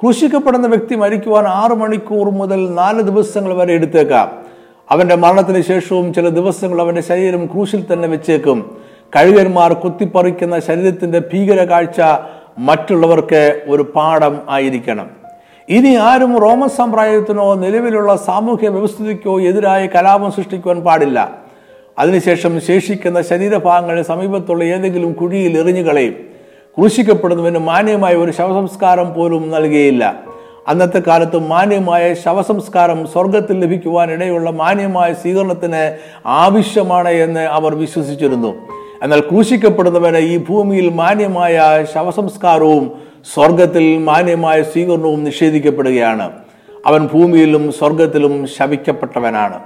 ക്രൂശിക്കപ്പെടുന്ന 0.00 0.66
വ്യക്തി 0.66 0.94
മരിക്കുവാൻ 0.94 1.46
ആറു 1.46 1.74
മണിക്കൂർ 1.74 2.30
മുതൽ 2.30 2.74
നാല് 2.74 3.02
ദിവസങ്ങൾ 3.02 3.54
വരെ 3.54 3.74
എടുത്തേക്കാം. 3.74 4.32
അവന്റെ 4.90 5.14
മരണത്തിന് 5.14 5.62
ശേഷവും 5.62 6.14
ചില 6.14 6.28
ദിവസങ്ങൾ 6.28 6.80
അവന്റെ 6.80 7.00
ശരീരം 7.00 7.46
ക്രൂശിൽ 7.46 7.84
തന്നെ 7.92 8.08
വെച്ചേക്കും. 8.08 8.89
കഴുകന്മാർ 9.16 9.72
കുത്തിപ്പറിക്കുന്ന 9.72 10.58
ശരീരത്തിന്റെ 10.58 11.18
ഭീകര 11.18 11.64
കാഴ്ച 11.64 12.00
മറ്റുള്ളവർക്ക് 12.58 13.60
ഒരു 13.68 13.92
പാഠം 13.96 14.38
ആയിരിക്കണം. 14.48 15.10
ഇനി 15.68 15.96
ആരും 15.96 16.38
റോമൻ 16.38 16.68
സമ്പ്രദായത്തിനോ 16.68 17.54
നിലവിലുള്ള 17.54 18.16
സാമൂഹ്യ 18.16 18.68
വ്യവസ്ഥിതിക്കോ 18.68 19.40
എതിരായ 19.40 19.86
കലാപം 19.86 20.32
സൃഷ്ടിക്കുവാൻ 20.32 20.80
പാടില്ല. 20.80 21.38
അതിനുശേഷം 21.98 22.60
ശേഷിക്കുന്ന 22.60 23.22
ശരീരഭാഗങ്ങളെ 23.22 24.02
സമീപത്തുള്ള 24.02 24.64
ഏതെങ്കിലും 24.64 25.12
കുഴിയിൽ 25.12 25.58
എറിഞ്ഞുകളയും 25.58 26.12
ക്രൂശിക്കപ്പെടുന്നതിന് 26.78 27.58
മാന്യമായ 27.58 28.14
ഒരു 28.14 28.30
ശവസംസ്കാരം 28.30 29.14
പോലും 29.14 29.50
നൽകുകയില്ല 29.50 30.22
അന്നത്തെ 30.68 31.02
കാലത്ത് 31.06 31.38
മാന്യമായ 31.38 32.14
ശവസംസ്കാരം 32.14 33.06
സ്വർഗത്തിൽ 33.06 33.60
ലഭിക്കുവാൻ 33.60 34.10
ഇടയുള്ള 34.10 34.50
മാന്യമായ 34.50 35.12
സ്വീകരണത്തിന് 35.12 35.96
ആവശ്യമാണ് 36.26 37.08
എന്ന് 37.08 37.40
അവർ 37.40 37.74
വിശ്വസിച്ചിരുന്നു. 37.74 38.79
എന്നാൽ 39.02 39.20
ക്രൂശിക്കപ്പെടുന്നവന് 39.20 40.16
ഈ 40.16 40.36
ഭൂമിയിൽ 40.36 40.88
മാന്യമായ 40.88 41.84
ശവസംസ്കാരവും 41.94 42.92
സ്വർഗത്തിൽ 43.34 43.98
മാന്യമായ 43.98 44.62
സ്വീകരണവും 44.62 45.24
നിഷേധിക്കപ്പെടുകയാണ്. 45.24 46.32
അവൻ 46.86 47.06
ഭൂമിയിലും 47.06 47.72
സ്വർഗത്തിലും 47.72 48.46
ശവിക്കപ്പെട്ടവനാണ്. 48.46 49.60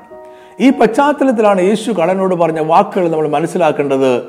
ഈ 0.60 0.70
പശ്ചാത്തലത്തിലാണ് 0.70 1.62
യേശു 1.62 1.90
കടനോട് 1.90 2.34
പറഞ്ഞ 2.34 2.60
വാക്കുകൾ 2.60 3.10
നമ്മൾ 3.10 3.28
മനസ്സിലാക്കേണ്ടത്. 3.28 4.22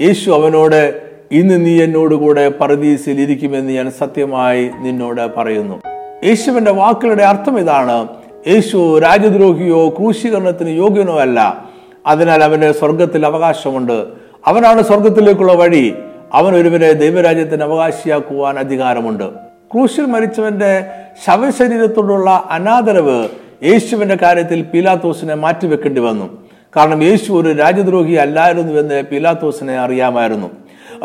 യേശു 0.00 0.30
അവനോട് 0.30 1.00
ഇന്ന് 1.32 1.66
നീ 1.66 1.82
എന്നോടുകൂടെ 1.82 2.52
പറദീസിൽ 2.60 3.20
ഇരിക്കുമെന്ന് 3.20 3.72
ഞാൻ 3.72 3.90
സത്യമായി 3.90 4.70
നിന്നോട് 4.80 5.34
പറയുന്നു. 5.36 5.82
യേശുവിന്റെ 6.24 6.70
വാക്കുകളുടെ 6.70 7.24
അർത്ഥം 7.24 7.58
ഇതാണ്. 7.58 8.08
യേശു 8.48 8.98
രാജദ്രോഹിയോ 8.98 9.88
ക്രൂശീകരണത്തിന് 9.88 10.68
യോഗ്യനോ 10.68 11.18
അല്ല. 11.18 11.64
അതിനാൽ 12.06 12.44
അവന് 12.44 12.72
സ്വർഗത്തിൽ 12.72 13.26
അവകാശമുണ്ട്. 13.26 14.29
അവനാണ് 14.46 14.82
സ്വർഗത്തിലേക്കുള്ള 14.82 15.52
വഴി. 15.52 15.94
അവൻ 16.34 16.54
ഒരുവനെ 16.54 16.92
ദൈവരാജ്യത്തിന് 16.92 17.62
അവകാശിയാക്കുവാൻ 17.62 18.58
അധികാരമുണ്ട്. 18.58 19.30
ക്രൂശിൽ 19.72 20.06
മരിച്ചവന്റെ 20.06 20.86
ശവശരീരത്തോടുള്ള 21.26 22.44
അനാദരവ് 22.50 23.28
യേശുവിന്റെ 23.62 24.16
കാര്യത്തിൽ 24.22 24.62
പീലാത്തോസിനെ 24.62 25.34
മാറ്റിവെക്കേണ്ടി 25.34 26.00
വന്നു. 26.00 26.48
കാരണം 26.76 27.02
യേശു 27.02 27.32
ഒരു 27.32 27.52
രാജ്യദ്രോഹി 27.52 28.12
അല്ലായിരുന്നു 28.12 28.80
എന്ന് 28.80 29.02
പീലാത്തോസിനെ 29.02 29.78
അറിയാമായിരുന്നു. 29.78 30.50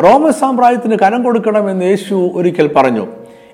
റോമൻ 0.03 0.33
സാമ്രാജ്യത്തിന് 0.33 0.95
കരം 0.95 1.23
കൊടുക്കണമെന്ന് 1.23 1.85
യേശു 1.85 2.31
ഒരിക്കൽ 2.35 2.73
പറഞ്ഞു. 2.73 3.07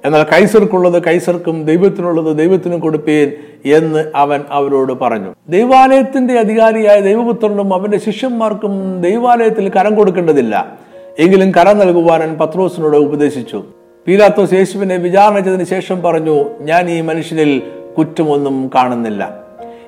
എന്നാൽ 0.06 0.24
കൈസർക്കുള്ളത് 0.24 1.04
കൈസർക്കും 1.04 1.66
ദൈവത്തിനുള്ളത് 1.66 2.38
ദൈവത്തിനും 2.38 2.80
കൊടുപ്പേൻ 2.80 3.32
എന്ന് 3.76 4.12
അവൻ 4.16 4.42
അവരോട് 4.50 4.94
പറഞ്ഞു. 4.94 5.34
ദൈവാലയത്തിന്റെ 5.50 6.40
അധികാരിയായ 6.40 7.02
ദൈവപുത്രനും 7.02 7.74
അവന്റെ 7.74 8.00
ശിഷ്യന്മാർക്കും 8.00 9.02
ദൈവാലയത്തിൽ 9.02 9.70
കരം 9.70 9.96
കൊടുക്കേണ്ടതില്ല. 9.96 10.78
എങ്കിലും 11.20 11.52
കരം 11.52 11.78
നൽകുവാൻ 11.78 12.38
പത്രോസിനോട് 12.38 12.98
ഉപദേശിച്ചു. 12.98 13.64
പീലാത്തോസ് 14.08 14.54
യേശുവിനെ 14.54 14.98
വിചാരണ 14.98 15.40
ചെയ്തതിനു 15.40 15.64
ശേഷം 15.64 16.02
പറഞ്ഞു 16.02 16.46
ഞാൻ 16.60 16.90
ഈ 16.90 17.02
മനുഷ്യനിൽ 17.02 17.62
കുറ്റമൊന്നും 17.98 18.72
കാണുന്നില്ല. 18.76 19.38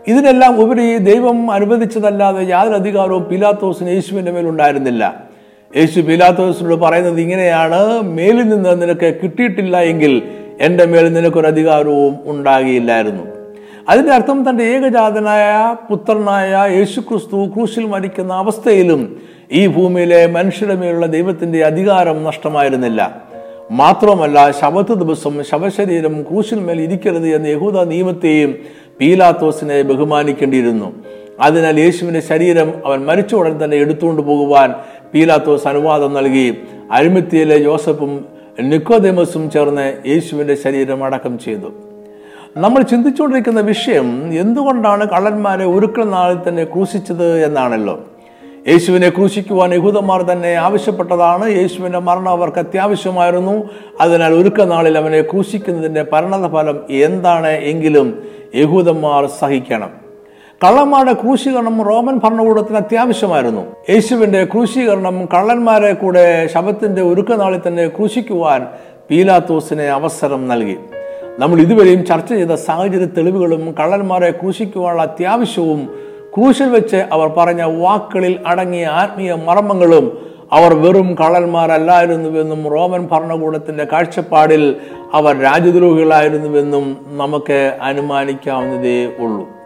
ഇതിനെല്ലാം 0.08 0.62
ഉപരി 0.62 0.98
ദൈവം 0.98 1.52
അനുവദിച്ചതല്ലാതെ 1.52 2.48
യാതൊരു 2.48 2.76
അധികാരവും 2.76 3.24
പീലാത്തോസിന് 3.24 3.90
യേശുവിന്റെ 3.90 4.32
മേലുണ്ടായിരുന്നില്ല. 4.32 5.33
യേശു 5.78 6.02
പീലാത്തോസിനോട് 6.02 6.76
പറയുന്നത് 6.76 7.22
ഇങ്ങനെയാണ് 7.22 8.02
മേലിൽ 8.02 8.48
നിന്ന് 8.50 8.82
നിനക്ക് 8.82 9.16
കിട്ടിയിട്ടില്ല 9.24 9.78
എങ്കിൽ 9.78 10.22
എന്റെ 10.62 10.86
മേൽ 10.86 11.14
നിനക്കൊരു 11.14 11.48
അധികാരവും 11.48 12.16
ഉണ്ടാകിയില്ലായിരുന്നു 12.26 13.24
അതിന്റെ 13.90 14.12
അർത്ഥം 14.12 14.50
തന്റെ 14.50 14.64
ഏകജാതനായ 14.64 15.76
പുത്രനായ 15.90 16.72
യേശുക്രിസ്തു 16.76 17.46
ക്രൂശിൽ 17.56 17.86
മരിക്കുന്ന 17.86 18.34
അവസ്ഥയിലും 18.34 19.18
ഈ 19.52 19.68
ഭൂമിയിലെ 19.68 20.28
മനുഷ്യരുടെ 20.28 20.76
മേലുള്ള 20.76 21.06
ദൈവത്തിന്റെ 21.06 21.66
അധികാരം 21.66 22.24
നഷ്ടമായിരുന്നില്ല. 22.24 23.22
മാത്രമല്ല 23.72 24.52
ശബത്ത് 24.52 24.94
ദിവസം 24.94 25.44
ശവശരീരം 25.44 26.22
ക്രൂശിൽ 26.22 26.60
മേൽ 26.60 26.82
ഇരിക്കരുത് 26.82 27.36
എന്ന 27.36 27.48
യഹൂദ 27.48 27.84
നിയമത്തെയും 27.84 28.56
പീലാത്തോസിനെ 29.02 29.82
ബഹുമാനിക്കേണ്ടിയിരുന്നു. 29.82 30.94
അതിനാൽ 31.42 31.80
യേശുവിന്റെ 31.80 32.20
ശരീരം 32.20 32.74
അവൻ 32.86 33.06
മരിച്ച 33.06 33.36
ഉടൻ 33.36 33.64
തന്നെ 33.64 33.78
എടുത്തുകൊണ്ട് 33.78 34.22
പോകുവാൻ 34.22 34.74
പീലാത്തോസ് 35.14 35.68
അനുവാദം 35.68 36.14
നൽകി 36.14 36.58
അരുമത്തിയിലെ 36.92 37.58
ജോസഫും 37.58 38.26
നിക്കോദേമസും 38.60 39.52
ചേർന്ന് 39.52 40.08
യേശുവിന്റെ 40.08 40.56
ശരീരം 40.56 41.04
അടക്കം 41.04 41.40
ചെയ്തു. 41.40 41.74
നമ്മൾ 42.58 42.82
ചിന്തിച്ചുകൊണ്ടിരിക്കുന്ന 42.82 43.62
വിഷയം 43.62 44.40
എന്തുകൊണ്ടാണ് 44.40 45.10
കള്ളന്മാരെ 45.10 45.66
ഒരുക്കൽ 45.66 46.10
നാളിൽ 46.10 46.38
തന്നെ 46.48 46.64
ക്രൂശിച്ചത് 46.64 47.46
എന്നാണല്ലോ. 47.46 48.04
യേശുവിനെ 48.68 49.10
ക്രൂശിക്കുവാൻ 49.10 49.74
യഹൂദന്മാർ 49.74 50.22
തന്നെ 50.22 50.54
ആവശ്യപ്പെട്ടതാണ്. 50.54 51.50
യേശുവിന്റെ 51.50 52.00
മരണം 52.00 52.30
അവർക്ക് 52.30 52.58
അത്യാവശ്യമായിരുന്നു. 52.58 53.70
അതിനാൽ 54.02 54.34
ഒരുക്ക 54.34 54.62
നാളിൽ 54.62 54.98
അവനെ 54.98 55.22
ക്രൂശിക്കുന്നതിന്റെ 55.22 56.04
പരിണതഫലം 56.04 56.84
എന്താണ് 56.90 57.48
എങ്കിലും 57.48 58.24
യഹൂദന്മാർ 58.56 59.26
സഹിക്കണം. 59.26 60.03
കള്ളന്മാരുടെ 60.64 61.14
ക്രൂശീകരണം 61.14 61.82
റോമൻ 61.84 62.16
ഭരണകൂടത്തിന് 62.24 62.78
അത്യാവശ്യമായിരുന്നു. 62.78 63.62
യേശുവിന്റെ 63.90 64.46
ക്രൂശീകരണം 64.46 65.26
കള്ളന്മാരെ 65.34 65.94
കൂടെ 65.94 66.48
ശബത്തിന്റെ 66.54 67.02
ഒരുക്കനാളിൽ 67.02 67.62
തന്നെ 67.68 67.88
ക്രൂശിക്കുവാൻ 67.88 68.68
പീലാത്തോസിന് 69.10 69.82
അവസരം 69.82 70.48
നൽകി. 70.48 70.76
നമ്മൾ 71.40 71.60
ഇതുവരെയും 71.60 72.06
ചർച്ച 72.06 72.30
ചെയ്ത 72.34 72.54
സാഹചര്യ 72.68 73.06
തെളിവുകളും 73.06 73.76
കള്ളന്മാരെ 73.80 74.32
ക്രൂശിക്കുവാനുള്ള 74.32 75.02
അത്യാവശ്യവും 75.02 75.82
ക്രൂശിൽ 76.36 76.70
വെച്ച് 76.70 76.96
അവർ 77.12 77.28
പറഞ്ഞ 77.28 77.64
വാക്കുകളിൽ 77.64 78.40
അടങ്ങിയ 78.48 78.86
ആത്മീയ 78.86 79.34
മർമ്മങ്ങളും 79.34 80.06
അവർ 80.52 80.74
വെറും 80.74 81.16
കള്ളന്മാരല്ലായിരുന്നുവെന്നും 81.16 82.68
റോമൻ 82.68 83.10
ഭരണകൂടത്തിന്റെ 83.12 83.88
കാഴ്ചപ്പാടിൽ 83.92 84.76
അവർ 85.14 85.42
രാജദ്രോഹികളായിരുന്നുവെന്നും 85.42 86.98
നമുക്ക് 87.18 87.78
അനുമാനിക്കാവുന്നതേ 87.82 89.06
ഉള്ളൂ. 89.20 89.63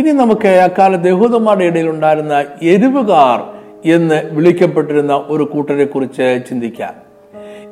ഇനി 0.00 0.10
നമുക്ക് 0.10 0.48
അക്കാലത്ത് 0.48 1.04
യഹൂദന്മാരുടെ 1.04 1.64
ഇടയിൽ 1.64 1.90
ഉണ്ടായിരുന്ന 1.90 2.44
എരിവുകാർ 2.62 3.42
എന്ന് 3.92 4.22
വിളിക്കപ്പെട്ടിരുന്ന 4.30 5.24
ഒരു 5.26 5.44
കൂട്ടരെ 5.44 5.84
കുറിച്ച് 5.84 6.42
ചിന്തിക്കാം. 6.48 6.94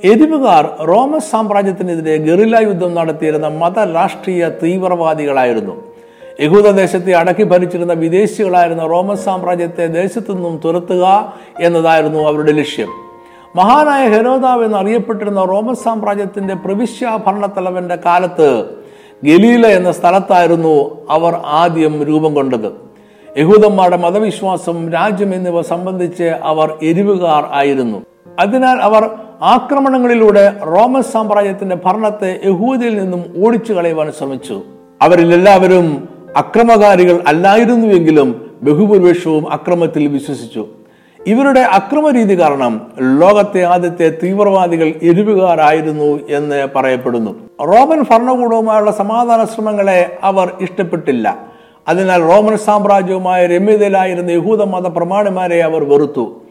എരിവുകാർ 0.04 0.84
റോമൻ 0.84 1.20
സാമ്രാജ്യത്തിനെതിരെ 1.20 2.16
ഗറില്ല 2.16 2.56
യുദ്ധം 2.56 2.94
നടത്തിയിരുന്ന 2.94 3.48
മതരാഷ്ട്രീയ 3.48 4.48
തീവ്രവാദികളായിരുന്നു. 4.62 5.94
യഹൂദദേശത്തെ 6.40 7.12
അടക്കി 7.12 7.42
ഭരിച്ചിരുന്ന 7.42 7.92
വിദേശികളായിരുന്ന 7.92 8.86
റോമൻ 8.86 9.16
സാമ്രാജ്യത്തെ 9.16 9.86
ദേശത്തു 9.86 10.32
നിന്നും 10.32 10.60
തുരത്തുക 10.64 11.34
എന്നതായിരുന്നു 11.60 12.18
അവരുടെ 12.18 12.52
ലക്ഷ്യം. 12.52 12.88
മഹാനായ 13.56 14.08
ഹെരോദാവ് 14.08 14.64
എന്നറിയപ്പെട്ടിരുന്ന 14.64 15.44
റോമൻ 15.44 15.74
സാമ്രാജ്യത്തിന്റെ 15.74 16.54
പ്രവിശ്യ 16.54 17.18
ഭരണത്തലവന്റെ 17.26 17.96
കാലത്ത് 17.96 18.78
ഗലീല 19.24 19.66
എന്ന 19.66 19.92
സ്ഥലത്തായിരുന്നു 19.92 21.06
അവർ 21.10 21.34
ആദ്യം 21.34 22.04
രൂപം 22.04 22.34
കൊണ്ടത്. 22.34 22.88
യഹൂദന്മാരുടെ 23.38 23.96
മതവിശ്വാസം 23.96 24.92
രാജ്യം 24.92 25.34
എന്നിവ 25.34 25.62
സംബന്ധിച്ച് 25.62 26.22
അവർ 26.22 26.78
എരിവുകാർ 26.82 27.48
ആയിരുന്നു. 27.52 28.02
അതിനാൽ 28.38 28.78
അവർ 28.78 29.10
ആക്രമണങ്ങളിലൂടെ 29.42 30.56
റോമൻ 30.66 31.02
സാമ്രാജ്യത്തിന്റെ 31.02 31.76
ഭരണത്തെ 31.84 32.40
യഹൂദിയിൽ 32.44 33.00
നിന്നും 33.00 33.46
ഓടിച്ചു 33.46 33.72
കളയുവാൻ 33.72 34.12
ശ്രമിച്ചു. 34.12 34.62
അവരിൽ 35.02 35.34
എല്ലാവരും 35.34 36.08
അക്രമകാരികൾ 36.36 37.24
അല്ലായിരുന്നുവെങ്കിലും 37.26 38.50
ബഹുഭൂരിപക്ഷവും 38.62 39.52
അക്രമത്തിൽ 39.52 40.06
വിശ്വസിച്ചു. 40.06 40.66
ഇവരുടെ 41.26 41.60
അക്രമരീതി 41.60 42.40
കാരണം 42.40 42.80
ലോകത്തെ 43.00 43.62
ആദ്യത്തെ 43.62 44.18
തീവ്രവാദികൾ 44.22 44.94
എരിവുകാരായിരുന്നു 45.02 46.20
എന്ന് 46.30 46.68
പറയപ്പെടുന്നു. 46.76 47.30
റോമൻ 47.60 48.02
ഭരണകൂടവുമായുള്ള 48.10 48.90
സമാധാന 48.90 49.44
ശ്രമങ്ങളെ 49.44 50.18
അവർ 50.22 50.52
ഇഷ്ടപ്പെട്ടില്ല. 50.60 51.38
അതിനാൽ 51.88 52.22
റോമൻ 52.22 52.56
സാമ്രാജ്യവുമായ 52.56 53.46
രമ്യതയിലായിരുന്ന 53.46 54.30
യഹൂദ 54.30 54.62
മത 54.62 54.86
പ്രമാണിമാരെ 54.86 55.62
അവർ 55.62 55.84
വെറുത്തു. 55.84 56.42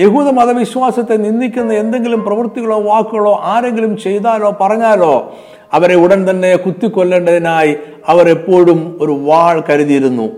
യഹൂദ 0.00 0.28
മതവിശ്വാസത്തെ 0.28 1.16
നിന്ദിക്കുന്ന 1.16 1.72
എന്തെങ്കിലും 1.72 2.24
പ്രവൃത്തികളോ 2.24 2.80
വാക്കുകളോ 2.80 3.40
ആരെങ്കിലും 3.42 3.96
ചെയ്താലോ 3.96 4.56
പറഞ്ഞാലോ 4.60 5.34
അവരെ 5.72 5.94
ഉടൻ 5.94 6.30
തന്നെ 6.30 6.56
കുത്തിക്കൊല്ലേണ്ടതിനായി 6.56 7.76
അവർ 8.08 8.28
എപ്പോഴും 8.28 8.98
ഒരു 9.00 9.12
വാൾ 9.12 9.62
കരുതിയിരുന്നു. 9.70 10.28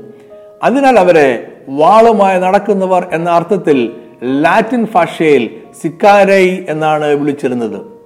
അതിനാൽ 0.63 0.99
അവരെ 0.99 1.53
വാളുമായി 1.69 2.41
നടക്കുന്നവർ 2.41 3.09
എന്ന 3.13 3.31
അർത്ഥത്തിൽ 3.31 3.93
ലാറ്റിൻ 4.25 4.87
ഭാഷയിൽ 4.95 5.51
സിക്കാരൈ 5.83 6.59
എന്നാണ് 6.69 7.15
വിളിച്ചിരുന്നത്. 7.15 7.97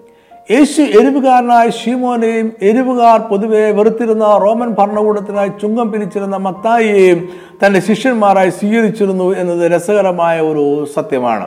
യേശു 0.50 0.82
എരിവുകാരനായ 0.82 1.70
ഷീമോനെയും 1.70 2.52
എരിവുകാർ 2.62 3.20
പൊതുവെ 3.20 3.70
വെറുത്തിരുന്ന 3.70 4.24
റോമൻ 4.24 4.68
ഭരണകൂടത്തിനായി 4.68 5.48
ചുങ്കം 5.48 5.92
പിരിച്ചിരുന്ന 5.92 6.36
മത്തായിയെയും 6.36 7.28
തന്റെ 7.66 7.80
ശിഷ്യന്മാരായി 7.80 8.50
സ്വീകരിച്ചിരുന്നു 8.50 9.36
എന്നത് 9.36 9.72
രസകരമായ 9.72 10.40
ഒരു 10.40 10.86
സത്യമാണ്. 10.94 11.46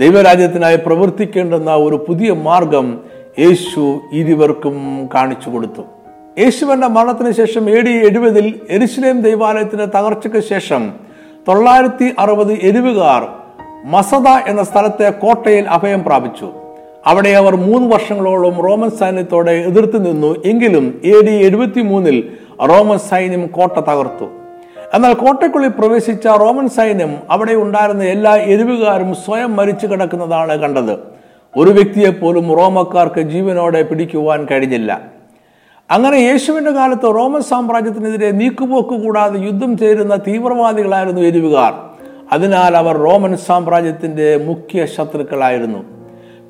ദൈവരാജ്യത്തിനായി 0.00 0.76
പ്രവർത്തിക്കേണ്ടുന്ന 0.76 1.74
ഒരു 1.74 2.04
പുതിയ 2.08 2.32
മാർഗം 2.32 3.00
യേശു 3.38 4.00
ഇരുവർക്കും 4.12 5.08
കാണിച്ചു 5.14 5.50
കൊടുത്തു. 5.50 5.82
യേശുവിന്റെ 6.38 6.86
മരണത്തിന് 6.86 7.32
ശേഷം 7.32 7.70
എ 7.70 7.80
ഡി 7.80 7.90
എഴുപതിൽ 7.90 8.60
എരുസലേം 8.70 9.20
ദൈവാലയത്തിന്റെ 9.20 9.84
തകർച്ചയ്ക്ക് 9.84 10.40
ശേഷം 10.40 11.11
തൊള്ളായിരത്തി 11.48 12.14
അറുപത് 12.18 12.52
എരിവുകാർ 12.52 13.28
മസദ 13.84 14.28
എന്ന 14.46 14.62
സ്ഥലത്തെ 14.62 15.10
കോട്ടയിൽ 15.10 15.68
അഭയം 15.68 16.04
പ്രാപിച്ചു. 16.04 16.52
അവിടെ 17.06 17.28
അവർ 17.28 17.56
മൂന്ന് 17.56 17.94
വർഷങ്ങളോളം 17.94 18.60
റോമൻ 18.60 18.90
സൈന്യത്തോടെ 18.90 19.50
എതിർത്ത് 19.50 20.06
നിന്നു. 20.06 20.36
എങ്കിലും 20.44 21.00
എ 21.04 21.22
ഡി 21.22 21.30
എഴുപത്തി 21.30 21.80
മൂന്നിൽ 21.80 22.36
റോമൻ 22.60 22.98
സൈന്യം 22.98 23.46
കോട്ട 23.46 23.72
തകർത്തു. 23.72 24.24
എന്നാൽ 24.94 25.12
കോട്ടയ്ക്കുള്ളിൽ 25.12 25.70
പ്രവേശിച്ച 25.78 26.26
റോമൻ 26.26 26.68
സൈന്യം 26.68 27.16
അവിടെ 27.30 27.52
ഉണ്ടായിരുന്ന 27.52 28.04
എല്ലാ 28.04 28.36
എരിവുകാരും 28.36 29.14
സ്വയം 29.14 29.56
മരിച്ചു 29.56 29.86
കിടക്കുന്നതാണ് 29.86 30.56
കണ്ടത്. 30.56 30.92
ഒരു 31.56 31.70
വ്യക്തിയെപ്പോലും 31.70 32.56
റോമക്കാർക്ക് 32.56 33.20
ജീവനോടെ 33.20 33.82
പിടിക്കുവാൻ 33.82 34.46
കഴിഞ്ഞില്ല. 34.50 35.11
അങ്ങനെ 35.92 36.16
യേശുവിന്റെ 36.16 36.70
കാലത്ത് 36.70 37.14
റോമൻ 37.14 37.42
സാമ്രാജ്യത്തിനെതിരെ 37.42 38.30
നീക്കുപോക്ക് 38.30 39.04
കൂടാതെ 39.04 39.38
യുദ്ധം 39.38 39.78
ചേരുന്ന 39.78 40.16
തീവ്രവാദികളായിരുന്നു 40.16 41.22
എരിവുകാർ. 41.22 41.72
അതിനാൽ 42.32 42.76
അവർ 42.76 42.96
റോമൻ 42.96 43.36
സാമ്രാജ്യത്തിന്റെ 43.36 44.36
മുഖ്യ 44.36 44.86
ശത്രുക്കളായിരുന്നു. 44.86 45.78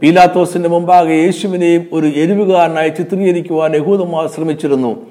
പീലാത്തോസിന്റെ 0.02 0.68
മുമ്പാകെ 0.68 1.14
യേശുവിനെയും 1.14 1.86
ഒരു 1.92 2.06
എരിവുകാരനായി 2.06 2.88
ചിത്രീകരിക്കുവാൻ 2.88 3.76
യഹൂദന്മാർ 3.76 4.26
ശ്രമിച്ചിരുന്നു. 4.26 5.06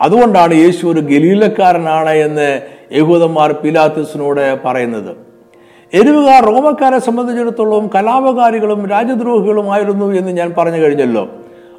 അതുകൊണ്ടാണ് 0.00 0.54
യേശു 0.54 0.86
ഒരു 0.86 1.00
ഗലീലക്കാരനാണ് 1.00 2.10
എന്ന് 2.10 2.60
യഹൂദന്മാർ 2.92 3.52
പീലാത്തോസിനോട് 3.52 4.58
പറയുന്നത്. 4.64 5.16
എരിവുകാർ 5.94 6.44
റോമക്കാരെ 6.44 6.98
സംബന്ധിച്ചിടത്തോളം 6.98 7.90
കലാപകാരികളും 7.94 8.88
രാജദ്രോഹികളുമായിരുന്നു 8.88 10.12
എന്ന് 10.12 10.30
ഞാൻ 10.30 10.54
പറഞ്ഞു 10.58 10.78
കഴിഞ്ഞല്ലോ. 10.78 11.28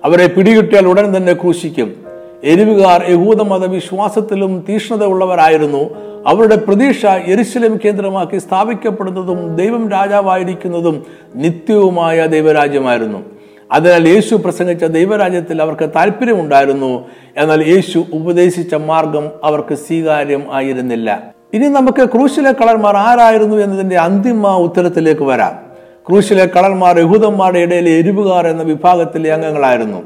അവരെ 0.04 0.28
പിടികിട്ടിയാൽ 0.28 0.88
ഉടൻ 0.88 1.18
തന്നെ 1.18 1.34
ക്രൂശിക്കും. 1.34 1.96
എരിവുകാർ 2.44 3.06
യഹൂദ 3.10 3.42
മതവിശ്വാസത്തിലും 3.42 4.66
തീഷ്ണത 4.70 5.04
ഉള്ളവരായിരുന്നു 5.04 5.90
അവരുടെ 6.28 6.56
പ്രതീക്ഷ 6.56 7.06
എരിശിലം 7.06 7.80
കേന്ദ്രമാക്കി 7.86 8.38
സ്ഥാപിക്കപ്പെടുന്നതും 8.38 9.56
ദൈവം 9.56 9.90
രാജാവായിരിക്കുന്നതും 9.90 11.04
നിത്യവുമായ 11.36 12.26
ദൈവരാജ്യമായിരുന്നു. 12.26 13.24
അതിനാൽ 13.72 14.08
യേശു 14.08 14.36
പ്രസംഗിച്ച 14.36 14.84
ദൈവരാജ്യത്തിൽ 14.84 15.62
അവർക്ക് 15.62 15.90
താല്പര്യമുണ്ടായിരുന്നു 15.96 17.06
എന്നാൽ 17.38 17.68
യേശു 17.68 18.06
ഉപദേശിച്ച 18.14 18.76
മാർഗം 18.76 19.30
അവർക്ക് 19.44 19.76
സ്വീകാര്യം 19.76 20.44
ആയിരുന്നില്ല. 20.52 21.24
ഇനി 21.54 21.68
നമുക്ക് 21.68 22.10
ക്രൂശിലെ 22.10 22.52
കളന്മാർ 22.52 22.98
ആരായിരുന്നു 22.98 23.58
എന്നതിന്റെ 23.58 23.98
അന്തിമ 23.98 24.48
ഉത്തരത്തിലേക്ക് 24.48 25.22
വരാം. 25.22 25.63
ക്രൂശിലെ 26.10 26.46
കളന്മാർ 26.46 27.00
യഹൂദന്മാരുടെ 27.00 27.60
ഇടയിലെ 27.60 27.92
എരിവുകാർ 27.92 28.48
എന്ന 28.48 28.64
വിഭാഗത്തിലെ 28.64 29.34
അംഗങ്ങളായിരുന്നു. 29.34 30.04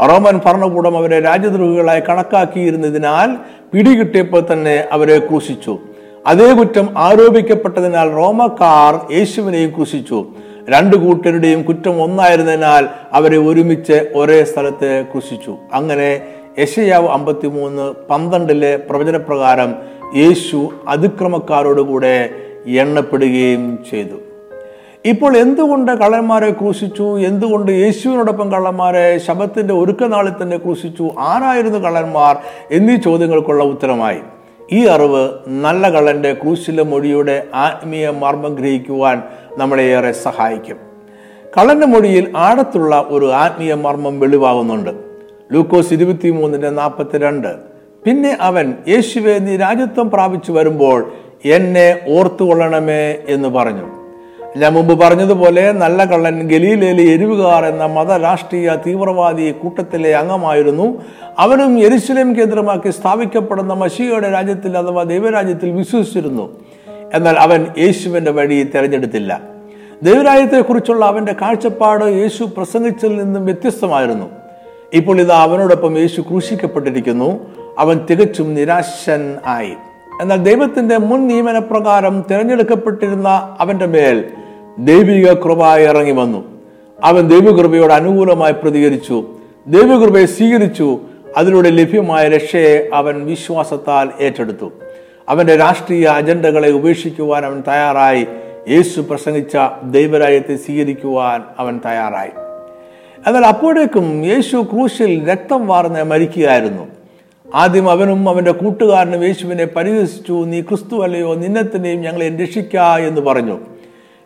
റോമൻ 0.00 0.40
ഭരണകൂടം 0.44 0.96
അവരെ 0.96 1.20
രാജ്യദ്രോഹികളായി 1.20 2.02
കണക്കാക്കിയിരുന്നതിനാൽ 2.08 3.30
പിടികിട്ടിയപ്പോൾ 3.72 4.42
തന്നെ 4.52 4.84
അവരെ 4.92 5.18
ക്രൂശിച്ചു. 5.18 5.78
അതേ 6.26 6.52
കുറ്റം 6.52 6.98
ആരോപിക്കപ്പെട്ടതിനാൽ 6.98 8.10
റോമക്കാർ 8.10 9.12
യേശുവിനെയും 9.12 9.70
ക്രൂശിച്ചു. 9.70 10.26
രണ്ടു 10.68 10.96
കൂട്ടരുടെയും 10.96 11.62
കുറ്റം 11.62 12.02
ഒന്നായിരുന്നതിനാൽ 12.02 12.88
അവരെ 13.12 13.36
ഒരുമിച്ച് 13.36 14.12
ഒരേ 14.14 14.44
സ്ഥലത്ത് 14.44 15.04
ക്രൂശിച്ചു. 15.12 15.56
അങ്ങനെ 15.72 16.20
യശയാവ് 16.58 17.08
അമ്പത്തിമൂന്ന് 17.08 17.94
പന്ത്രണ്ടിലെ 18.10 18.76
പ്രവചനപ്രകാരം 18.76 19.74
യേശു 20.16 20.70
അതിക്രമക്കാരോടുകൂടെ 20.88 22.30
എണ്ണപ്പെടുകയും 22.66 23.78
ചെയ്തു. 23.90 24.27
ഇപ്പോൾ 25.04 25.36
എന്തുകൊണ്ട് 25.36 25.92
കള്ളന്മാരെ 25.92 26.50
ക്രൂശിച്ചു? 26.50 27.20
എന്തുകൊണ്ട് 27.20 27.72
യേശുവിനോടൊപ്പം 27.72 28.52
കള്ളന്മാരെ 28.52 29.18
ശബത്തിന്റെ 29.18 29.74
ഒരുക്ക 29.74 30.04
നാളിൽ 30.04 30.32
തന്നെ 30.42 30.56
ക്രൂശിച്ചു? 30.56 31.10
ആരായിരുന്നു 31.18 31.78
കള്ളന്മാർ? 31.78 32.36
എന്നീ 32.70 32.96
ചോദ്യങ്ങൾക്കുള്ള 32.96 33.64
ഉത്തരമായി. 33.64 34.18
ഈ 34.72 34.86
അറിവ് 34.86 35.30
നല്ല 35.48 35.90
കള്ളന്റെ 35.90 36.32
ക്രൂശിലെ 36.32 36.82
മൊഴിയുടെ 36.82 37.46
ആത്മീയ 37.54 38.10
മർമ്മം 38.10 38.54
ഗ്രഹിക്കുവാൻ 38.54 39.22
നമ്മളെ 39.58 39.82
ഏറെ 39.82 40.12
സഹായിക്കും. 40.12 40.76
കള്ളന്റെ 41.58 41.86
മൊഴിയിൽ 41.86 42.32
ആഴത്തുള്ള 42.36 43.04
ഒരു 43.08 43.32
ആത്മീയ 43.32 43.74
മർമ്മം 43.74 44.20
വെളിവാകുന്നുണ്ട്. 44.20 44.90
ലൂക്കോസ് 45.52 45.92
ഇരുപത്തി 45.92 46.30
മൂന്നിന്റെ 46.30 46.70
നാൽപ്പത്തിരണ്ട്. 46.70 47.54
പിന്നെ 48.04 48.38
അവൻ 48.40 48.74
യേശുവെ 48.88 49.38
നീ 49.38 49.56
രാജ്യത്വം 49.56 50.10
പ്രാപിച്ചു 50.10 50.52
വരുമ്പോൾ 50.52 51.12
എന്നെ 51.44 52.00
ഓർത്തുകൊള്ളണമേ 52.08 53.16
എന്ന് 53.28 53.48
പറഞ്ഞു. 53.48 53.97
ഞാൻ 54.56 54.72
മുമ്പ് 54.72 55.00
പറഞ്ഞതുപോലെ 55.00 55.72
നല്ല 55.72 56.04
കള്ളൻ 56.04 56.48
ഗലീലയിലെ 56.48 57.02
എരിവുകാർ 57.02 57.64
എന്ന 57.64 57.86
മത 57.86 58.12
രാഷ്ട്രീയ 58.12 58.76
തീവ്രവാദി 58.86 59.52
കൂട്ടത്തിലെ 59.52 60.16
അംഗമായിരുന്നു. 60.16 61.04
അവനും 61.38 61.78
എരുസലേം 61.78 62.36
കേന്ദ്രമാക്കി 62.36 62.90
സ്ഥാപിക്കപ്പെടുന്ന 62.90 63.74
മഷിയുടെ 63.74 64.32
രാജ്യത്തിൽ 64.32 64.78
അഥവാ 64.78 65.02
ദൈവരാജ്യത്തിൽ 65.02 65.70
വിശ്വസിച്ചിരുന്നു. 65.70 66.60
എന്നാൽ 67.14 67.36
അവൻ 67.38 67.66
യേശുവിന്റെ 67.78 68.30
വഴി 68.30 68.70
തിരഞ്ഞെടുത്തില്ല. 68.74 69.40
ദൈവരാജ്യത്തെക്കുറിച്ചുള്ള 70.02 71.04
അവന്റെ 71.04 71.32
കാഴ്ചപ്പാട് 71.32 72.04
യേശു 72.04 72.44
പ്രസംഗിച്ചതിൽ 72.44 73.22
നിന്നും 73.22 73.44
വ്യത്യസ്തമായിരുന്നു. 73.44 74.26
ഇപ്പോൾ 74.94 75.20
ഇത് 75.20 75.32
അവനോടൊപ്പം 75.32 75.98
യേശു 75.98 76.20
ക്രൂശിക്കപ്പെട്ടിരിക്കുന്നു. 76.20 77.40
അവൻ 77.78 78.06
തികച്ചും 78.10 78.54
നിരാശൻ 78.54 79.36
ആയി. 79.46 79.72
എന്നാൽ 80.22 80.36
ദൈവത്തിന്റെ 80.36 80.96
മുൻ 80.96 81.28
നിയമനപ്രകാരം 81.28 82.24
തിരഞ്ഞെടുക്കപ്പെട്ടിരുന്ന 82.30 83.56
അവന്റെ 83.60 83.86
മേൽ 83.86 84.24
ദൈവിക 84.78 85.32
കൃപ 85.32 85.76
ഇറങ്ങി 85.76 86.12
വന്നു. 86.12 86.44
അവൻ 87.04 87.28
ദൈവകൃപയോട് 87.28 87.92
അനുകൂലമായി 87.92 88.52
പ്രതികരിച്ചു. 88.52 89.26
ദൈവകൃപയെ 89.66 90.26
സ്വീകരിച്ചു. 90.26 91.00
അതിലൂടെ 91.36 91.70
ലഭ്യമായ 91.70 92.28
രക്ഷയെ 92.28 92.90
അവൻ 92.94 93.26
വിശ്വാസത്താൽ 93.26 94.08
ഏറ്റെടുത്തു. 94.20 94.72
അവന്റെ 95.28 95.56
രാഷ്ട്രീയ 95.56 96.06
അജണ്ടകളെ 96.06 96.70
ഉപേക്ഷിക്കുവാൻ 96.70 97.44
അവൻ 97.44 97.62
തയ്യാറായി. 97.68 98.26
യേശു 98.68 99.00
പ്രസംഗിച്ച 99.00 99.56
ദൈവരാജ്യത്തെ 99.90 100.56
സ്വീകരിക്കുവാൻ 100.56 101.42
അവൻ 101.58 101.80
തയ്യാറായി. 101.86 102.30
എന്നാൽ 103.26 103.46
അപ്പോഴേക്കും 103.46 104.24
യേശു 104.24 104.66
ക്രൂശിൽ 104.72 105.28
രക്തം 105.30 105.66
വാർന്ന് 105.66 106.04
മരിക്കുകയായിരുന്നു. 106.04 106.88
ആദ്യം 107.54 107.90
അവനും 107.90 108.28
അവന്റെ 108.28 108.52
കൂട്ടുകാരനും 108.52 109.24
യേശുവിനെ 109.24 109.64
പരിഹസിച്ചു. 109.64 110.32
നീ 110.32 110.60
ക്രിസ്തു 110.60 111.02
അല്ലയോ 111.02 111.34
നിന്നെ 111.34 111.94
ഞങ്ങളെ 111.94 112.36
രക്ഷിക്ക 112.36 112.76
എന്ന് 112.76 113.20
പറഞ്ഞു. 113.20 113.58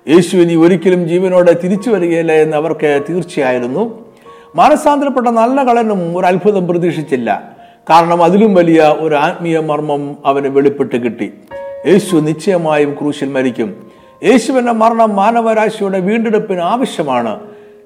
യേശു 0.08 0.36
ഇനി 0.36 0.54
ഒരിക്കലും 0.54 1.08
ജീവനോടെ 1.08 1.56
തിരിച്ചു 1.64 1.90
വരികയില്ല 1.90 2.32
എന്ന് 2.32 2.56
അവർക്ക് 2.56 3.02
തീർച്ചയായിരുന്നു. 3.10 4.04
മാനസാന്തരപ്പെട്ട 4.56 5.26
നല്ല 5.26 5.64
കളനും 5.64 6.18
ഒരു 6.18 6.26
അത്ഭുതം 6.26 6.66
പ്രതീക്ഷിച്ചില്ല. 6.68 7.50
കാരണം 7.90 8.24
അതിലും 8.24 8.54
വലിയ 8.54 8.94
ഒരു 8.98 9.14
ആത്മീയ 9.14 9.58
മർമ്മം 9.58 10.16
അവന് 10.24 10.48
വെളിപ്പെട്ട് 10.48 10.96
കിട്ടി. 10.96 11.32
യേശു 11.86 12.16
നിശ്ചയമായും 12.16 12.96
ക്രൂശിൽ 13.00 13.28
മരിക്കും. 13.28 13.90
യേശുവിന്റെ 14.24 14.72
മരണം 14.72 15.16
മാനവരാശിയുടെ 15.16 16.00
വീണ്ടെടുപ്പിന് 16.00 16.60
ആവശ്യമാണ്. 16.60 17.40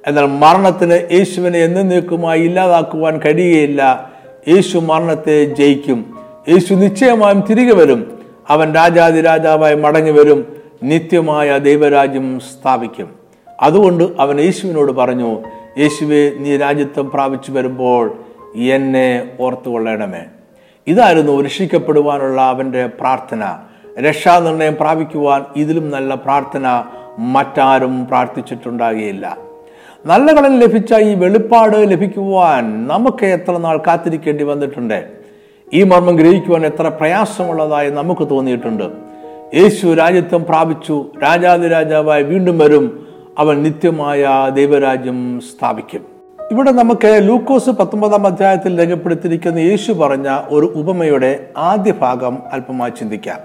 എന്നാൽ 0.06 0.26
മരണത്തിന് 0.26 1.14
യേശുവിനെ 1.14 1.58
എന്നേക്കുമായി 1.58 2.40
ഇല്ലാതാക്കുവാൻ 2.40 3.20
കഴിയുകയില്ല 3.24 4.10
യേശു 4.48 4.78
മരണത്തെ 4.78 5.44
ജയിക്കും. 5.44 6.18
യേശു 6.48 6.74
നിശ്ചയമായും 6.74 7.44
തിരികെ 7.50 7.74
വരും. 7.74 8.18
അവൻ 8.48 8.74
രാജാതിരാജാവായി 8.74 9.74
മടങ്ങി 9.74 10.10
വരും. 10.10 10.55
നിത്യമായ 10.86 11.58
ദൈവരാജ്യം 11.58 12.40
സ്ഥാപിക്കും. 12.40 13.10
അതുകൊണ്ട് 13.60 14.04
അവൻ 14.20 14.40
യേശുവിനോട് 14.40 14.92
പറഞ്ഞു 14.92 15.42
യേശുവെ 15.78 16.32
നീ 16.38 16.56
രാജ്യത്വം 16.56 17.10
പ്രാപിച്ചു 17.10 17.52
വരുമ്പോൾ 17.52 18.18
എന്നെ 18.56 19.30
ഓർത്തുകൊള്ളണമേ. 19.40 20.24
ഇതായിരുന്നു 20.86 21.42
രക്ഷിക്കപ്പെടുവാനുള്ള 21.42 22.40
അവന്റെ 22.40 22.86
പ്രാർത്ഥന. 22.86 23.58
രക്ഷാനിർണയം 24.00 24.76
പ്രാപിക്കുവാൻ 24.80 25.44
ഇതിലും 25.56 25.90
നല്ല 25.90 26.14
പ്രാർത്ഥന 26.14 26.84
മറ്റാരും 27.18 28.06
പ്രാർത്ഥിച്ചിട്ടുണ്ടാകുകയില്ല 28.06 29.36
നല്ല 30.06 30.32
കടൽ 30.32 30.58
ലഭിച്ച 30.58 30.94
ഈ 30.94 31.14
വെളിപ്പാട് 31.14 31.76
ലഭിക്കുവാൻ 31.76 32.88
നമുക്ക് 32.88 33.24
എത്ര 33.24 33.56
നാൾ 33.56 33.82
കാത്തിരിക്കേണ്ടി 33.86 34.44
വന്നിട്ടുണ്ട്? 34.44 35.08
ഈ 35.72 35.82
മർമ്മം 35.82 36.16
ഗ്രഹിക്കുവാൻ 36.16 36.66
എത്ര 36.66 36.88
പ്രയാസമുള്ളതായി 36.88 37.90
നമുക്ക് 37.90 38.30
തോന്നിയിട്ടുണ്ട്. 38.30 39.05
യേശു 39.54 39.86
രാജ്യത്വം 39.86 40.44
പ്രാപിച്ചു. 40.44 41.06
രാജാതിരാജാവായി 41.22 42.22
വീണ്ടും 42.22 42.58
വരും. 42.58 43.06
അവൻ 43.38 43.62
നിത്യമായ 43.62 44.28
ദൈവരാജ്യം 44.54 45.40
സ്ഥാപിക്കും. 45.40 46.00
ഇവിടെ 46.52 46.70
നമുക്ക് 46.70 47.20
ലൂക്കോസ് 47.22 47.70
പത്തൊമ്പതാം 47.70 48.26
അധ്യായത്തിൽ 48.26 48.78
രേഖപ്പെടുത്തിയിരിക്കുന്ന 48.78 49.58
യേശു 49.58 49.92
പറഞ്ഞ 49.92 50.38
ഒരു 50.48 50.72
ഉപമയുടെ 50.76 51.48
ആദ്യ 51.56 51.92
ഭാഗം 51.92 52.38
അല്പമായി 52.52 52.90
ചിന്തിക്കാം. 52.90 53.38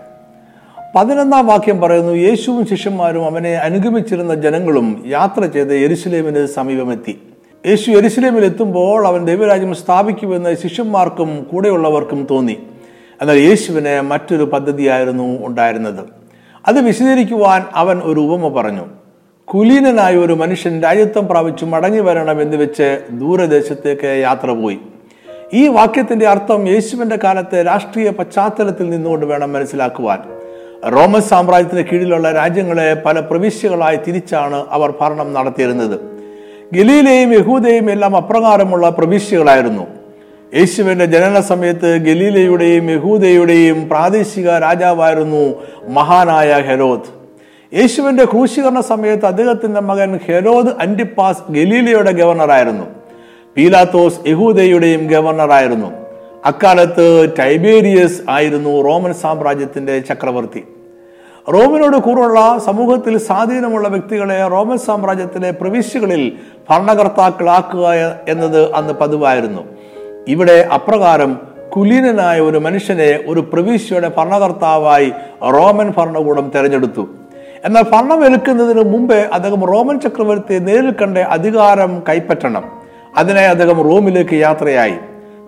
പതിനൊന്നാം 0.96 1.48
വാക്യം 1.48 1.82
പറയുന്നു 1.82 2.14
യേശുവും 2.14 2.66
ശിഷ്യന്മാരും 2.66 3.26
അവനെ 3.26 3.54
അനുഗമിച്ചിരുന്ന 3.54 4.36
ജനങ്ങളും 4.36 5.04
യാത്ര 5.08 5.46
ചെയ്ത് 5.46 5.76
എരുസലേമിന് 5.76 6.46
സമീപമെത്തി. 6.46 7.22
യേശു 7.68 7.92
എരുസലേമിൽ 7.92 8.46
എത്തുമ്പോൾ 8.46 9.08
അവൻ 9.08 9.26
ദൈവരാജ്യം 9.26 9.76
സ്ഥാപിക്കുമെന്ന് 9.76 10.56
ശിഷ്യന്മാർക്കും 10.56 11.48
കൂടെയുള്ളവർക്കും 11.52 12.28
തോന്നി. 12.32 12.58
എന്നാൽ 13.21 13.38
യേശുവിന് 13.38 14.01
മറ്റൊരു 14.01 14.43
പദ്ധതിയായിരുന്നു 14.43 15.47
ഉണ്ടായിരുന്നത്. 15.47 15.99
അത് 16.67 16.81
വിശദീകരിക്കുവാൻ 16.81 17.65
അവൻ 17.75 18.01
ഒരു 18.03 18.19
ഉപമ 18.19 18.62
പറഞ്ഞു. 18.62 18.86
കുലീനനായ 19.45 20.15
ഒരു 20.15 20.34
മനുഷ്യൻ 20.34 20.84
രാജ്യത്വം 20.84 21.27
പ്രാപിച്ചു 21.27 21.65
മടങ്ങി 21.65 21.99
വരണം 21.99 22.41
എന്ന് 22.41 22.57
വെച്ച് 22.57 23.01
ദൂരദേശത്തേക്ക് 23.12 24.19
യാത്ര 24.21 24.51
പോയി. 24.51 24.79
ഈ 25.53 25.67
വാക്യത്തിന്റെ 25.67 26.27
അർത്ഥം 26.27 26.67
യേശുവിന്റെ 26.67 27.19
കാലത്തെ 27.23 27.63
രാഷ്ട്രീയ 27.63 28.10
പശ്ചാത്തലത്തിൽ 28.10 28.89
നിന്നുകൊണ്ട് 28.89 29.25
വേണം 29.25 29.53
മനസ്സിലാക്കുവാൻ. 29.53 30.19
റോമൻ 30.91 31.21
സാമ്രാജ്യത്തിന് 31.21 31.84
കീഴിലുള്ള 31.84 32.31
രാജ്യങ്ങളെ 32.31 33.01
പല 33.05 33.19
പ്രവിശ്യകളായി 33.19 33.99
തിരിച്ചാണ് 34.07 34.65
അവർ 34.69 34.93
ഭരണം 35.01 35.34
നടത്തിയിരുന്നത്. 35.34 35.99
ഗലീലയും 36.73 37.34
യഹൂദയും 37.34 37.91
എല്ലാം 37.91 38.15
അപ്രകാരമുള്ള 38.15 38.89
പ്രവിശ്യകളായിരുന്നു. 38.89 40.01
യേശുവിന്റെ 40.56 41.06
ജനന 41.06 41.40
സമയത്ത് 41.40 41.98
ഗലീലയുടെയും 41.98 42.92
യഹൂദയുടെയും 42.92 43.90
പ്രാദേശിക 43.90 44.50
രാജാവായിരുന്നു 44.50 45.54
മഹാനായ 45.88 46.62
ഹെരോദ്. 46.62 47.08
യേശുവിന്റെ 47.76 48.26
ക്രൂശീകരണ 48.26 48.80
സമയത്ത് 48.80 49.26
അദ്ദേഹത്തിന്റെ 49.26 49.82
മകൻ 49.82 50.20
ഹെരോദ് 50.26 50.68
അന്റിപ്പാസ് 50.80 51.52
ഗലീലയുടെ 51.52 52.12
ഗവർണറായിരുന്നു. 52.12 52.84
പീലാത്തോസ് 53.58 54.20
യഹൂദയുടെയും 54.28 55.08
ഗവർണറായിരുന്നു. 55.08 55.92
അക്കാലത്ത് 56.46 57.34
ടൈബേരിയസ് 57.40 58.22
ആയിരുന്നു 58.30 58.82
റോമൻ 58.82 59.14
സാമ്രാജ്യത്തിന്റെ 59.14 60.00
ചക്രവർത്തി. 60.00 60.64
റോമിനോട് 61.54 61.98
കൂറുള്ള 61.98 62.60
സമൂഹത്തിൽ 62.66 63.18
സ്വാധീനമുള്ള 63.18 63.88
വ്യക്തികളെ 63.88 64.48
റോമൻ 64.48 64.78
സാമ്രാജ്യത്തിലെ 64.78 65.52
പ്രവിശ്യകളിൽ 65.52 66.32
ഭരണകർത്താക്കളാക്കുക 66.70 68.20
എന്നത് 68.30 68.74
അന്ന് 68.74 68.94
പതിവായിരുന്നു. 68.94 69.81
ഇവിടെ 70.27 70.69
അപ്രകാരം 70.73 71.39
കുലീനനായ 71.75 72.39
ഒരു 72.39 72.57
മനുഷ്യനെ 72.57 73.19
ഒരു 73.27 73.39
പ്രവിശ്യയുടെ 73.39 74.12
ഭരണകർത്താവായി 74.17 75.12
റോമൻ 75.43 75.93
ഭരണകൂടം 75.97 76.51
തെരഞ്ഞെടുത്തു. 76.55 77.07
എന്നാൽ 77.65 77.84
ഭരണമേൽക്കുന്നതിന് 77.91 78.84
മുമ്പേ 78.84 79.25
അദ്ദേഹം 79.34 79.62
റോമൻ 79.62 79.99
ചക്രവർത്തിയെ 79.99 80.60
നേരിൽ 80.60 80.91
കണ്ട് 80.91 81.19
അധികാരം 81.19 82.03
കൈപ്പറ്റണം. 82.10 82.63
അതിനായി 83.17 83.47
അദ്ദേഹം 83.47 83.81
റോമിലേക്ക് 83.81 84.34
യാത്രയായി. 84.34 84.93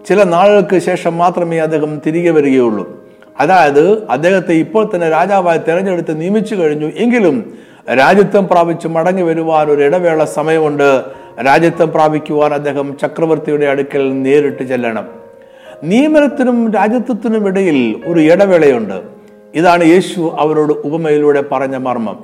ചില 0.08 0.24
നാളുകൾക്ക് 0.24 0.80
ശേഷം 0.80 1.18
മാത്രമേ 1.18 1.58
അദ്ദേഹം 1.58 2.02
തിരികെ 2.06 2.30
വരികയുള്ളൂ. 2.30 3.04
അതായത് 3.40 4.08
അദ്ദേഹത്തെ 4.10 4.54
ഇപ്പോൾ 4.54 4.90
തന്നെ 4.96 5.10
രാജാവായി 5.10 5.58
തെരഞ്ഞെടുത്ത് 5.58 6.22
നിയമിച്ചു 6.22 6.56
കഴിഞ്ഞു. 6.56 6.92
എങ്കിലും 6.98 7.54
രാജ്യത്വം 8.00 8.48
പ്രാപിച്ച് 8.48 8.88
മടങ്ങി 8.88 9.22
വരുവാൻ 9.22 9.68
ഒരു 9.68 9.82
ഇടവേള 9.82 10.24
സമയമുണ്ട്. 10.24 11.04
രാജ്യത്വം 11.42 11.92
പ്രാപിക്കുവാൻ 11.92 12.54
അദ്ദേഹം 12.54 12.98
ചക്രവർത്തിയുടെ 13.02 13.66
അടുക്കൽ 13.66 14.24
നേരിട്ട് 14.24 14.64
ചെല്ലണം. 14.64 15.08
നിയമനത്തിനും 15.84 16.74
രാജ്യത്വത്തിനും 16.74 17.48
ഇടയിൽ 17.48 18.04
ഒരു 18.06 18.20
ഇടവേളയുണ്ട്. 18.20 19.02
ഇതാണ് 19.56 19.84
യേശു 19.84 20.36
അവരോട് 20.40 20.74
ഉപമയിലൂടെ 20.74 21.44
പറഞ്ഞ 21.52 21.78
മർമ്മം. 21.78 22.24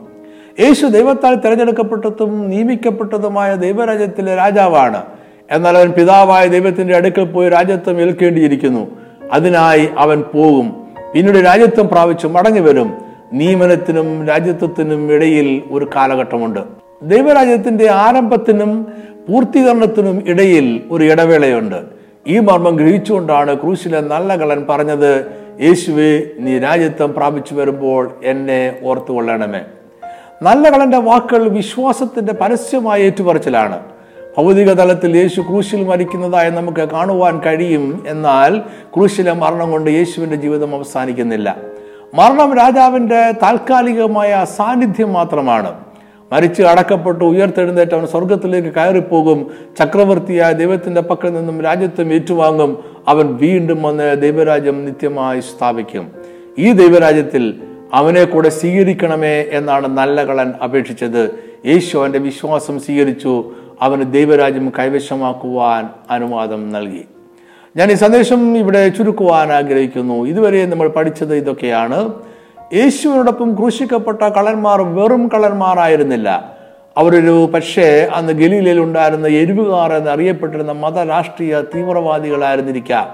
യേശു 0.59 0.85
ദൈവത്താൽ 0.85 1.35
തിരഞ്ഞെടുക്കപ്പെട്ടതും 1.35 2.49
നിയമിക്കപ്പെട്ടതുമായ 2.49 3.55
ദൈവരാജ്യത്തിലെ 3.55 4.35
രാജാവാണ്. 4.35 5.03
എന്നാൽ 5.51 5.77
അവൻ 5.77 5.91
പിതാവായ 5.91 6.47
ദൈവത്തിന്റെ 6.47 6.95
അടുക്കൽ 6.95 7.23
പോയി 7.23 7.49
രാജ്യത്വം 7.49 8.01
ഏൽക്കേണ്ടിയിരിക്കുന്നു. 8.01 8.87
അതിനായി 9.31 9.89
അവൻ 9.97 10.21
പോകും. 10.21 10.87
പിന്നീട് 11.13 11.45
രാജ്യത്വം 11.45 11.87
പ്രാപിച്ചു 11.87 12.27
മടങ്ങി 12.27 12.59
വരും 12.59 12.93
നിയമനത്തിനും 13.33 14.27
രാജ്യത്വത്തിനും 14.27 15.11
ഇടയിൽ 15.11 15.61
ഒരു 15.71 15.89
കാലഘട്ടമുണ്ട്. 15.95 16.59
ദൈവരാജ്യത്തിന്റെ 17.03 17.91
ആരംഭത്തിനും 17.91 18.93
പൂർത്തീകരണത്തിനും 19.29 20.23
ഇടയിൽ 20.27 20.83
ഒരു 20.91 21.03
ഇടവേളയുണ്ട്. 21.03 21.75
ഈ 22.27 22.39
മർമ്മം 22.39 22.75
ഗ്രഹിച്ചുകൊണ്ടാണ് 22.75 23.61
ക്രൂശിലെ 23.61 24.01
നല്ല 24.01 24.35
കളൻ 24.35 24.65
പറഞ്ഞത് 24.69 25.25
യേശുവെ 25.61 26.23
നീ 26.39 26.59
രാജ്യത്വം 26.59 27.13
പ്രാപിച്ചു 27.13 27.55
വരുമ്പോൾ 27.55 28.11
എന്നെ 28.23 28.75
ഓർത്തുകൊള്ളണമേ. 28.83 29.61
നല്ല 30.41 30.69
കളന്റെ 30.69 30.97
വാക്കുകൾ 30.97 31.47
വിശ്വാസത്തിന്റെ 31.47 32.33
പരസ്യമായ 32.33 33.01
ഏറ്റുപറച്ചിലാണ്. 33.01 33.79
ഭൗതിക 34.37 34.73
തലത്തിൽ 34.73 35.17
യേശു 35.17 35.41
ക്രൂശിൽ 35.41 35.83
മരിക്കുന്നതായി 35.83 36.49
നമുക്ക് 36.49 36.89
കാണുവാൻ 36.89 37.39
കഴിയും. 37.39 38.03
എന്നാൽ 38.07 38.59
ക്രൂശിലെ 38.95 39.33
മരണം 39.33 39.71
കൊണ്ട് 39.71 39.91
യേശുവിന്റെ 39.91 40.35
ജീവിതം 40.35 40.75
അവസാനിക്കുന്നില്ല. 40.75 41.57
മരണം 42.15 42.53
രാജാവിന്റെ 42.53 43.31
താൽക്കാലികമായ 43.31 44.45
സാന്നിധ്യം 44.57 45.13
മാത്രമാണ്. 45.13 45.88
മരിച്ച് 46.31 46.61
അടക്കപ്പെട്ട് 46.61 47.23
ഉയർത്തെഴുന്നേറ്റ് 47.23 47.95
അവൻ 47.95 48.07
സ്വർഗത്തിലേക്ക് 48.07 48.67
കയറിപ്പോകും. 48.67 49.47
ചക്രവർത്തിയായ 49.79 50.53
ദൈവത്തിന്റെ 50.53 51.01
പക്കൽ 51.01 51.33
നിന്നും 51.33 51.61
രാജ്യത്വം 51.61 52.13
ഏറ്റുവാങ്ങും. 52.13 52.83
അവൻ 53.07 53.35
വീണ്ടും 53.35 53.83
വന്ന് 53.83 54.21
ദൈവരാജ്യം 54.21 54.85
നിത്യമായി 54.85 55.39
സ്ഥാപിക്കും. 55.39 56.11
ഈ 56.59 56.71
ദൈവരാജ്യത്തിൽ 56.71 57.61
അവനെ 57.93 58.23
കൂടെ 58.23 58.49
സ്വീകരിക്കണമേ 58.49 59.45
എന്നാണ് 59.51 59.97
നല്ല 59.97 60.25
കളൻ 60.25 60.53
അപേക്ഷിച്ചത്. 60.63 61.29
യേശു 61.65 61.97
അവന്റെ 61.97 62.19
വിശ്വാസം 62.19 62.79
സ്വീകരിച്ചു. 62.79 63.51
അവന് 63.81 64.13
ദൈവരാജ്യം 64.13 64.71
കൈവശമാക്കുവാൻ 64.79 65.89
അനുവാദം 66.09 66.71
നൽകി. 66.71 67.05
ഞാൻ 67.77 67.91
ഈ 67.91 67.93
സന്ദേശം 67.93 68.57
ഇവിടെ 68.57 68.89
ചുരുക്കുവാൻ 68.89 69.51
ആഗ്രഹിക്കുന്നു. 69.51 70.25
ഇതുവരെ 70.25 70.65
നമ്മൾ 70.65 70.87
പഠിച്ചത് 70.87 71.35
ഇതൊക്കെയാണ്. 71.35 72.13
യേശുവിനോടൊപ്പം 72.73 73.55
ക്രൂശിക്കപ്പെട്ട 73.55 74.21
കള്ളന്മാർ 74.21 74.81
വെറും 74.81 75.27
കളന്മാരായിരുന്നില്ല 75.27 76.55
അവരൊരു 76.97 77.49
പക്ഷേ 77.53 78.09
അന്ന് 78.13 78.33
ഗലീലയിൽ 78.33 78.79
ഉണ്ടായിരുന്ന 78.79 79.27
എരിവുകാർ 79.27 79.93
എന്നറിയപ്പെട്ടിരുന്ന 79.93 80.71
മതരാഷ്ട്രീയ 80.71 81.61
തീവ്രവാദികളായിരുന്നിരിക്കാം. 81.75 83.07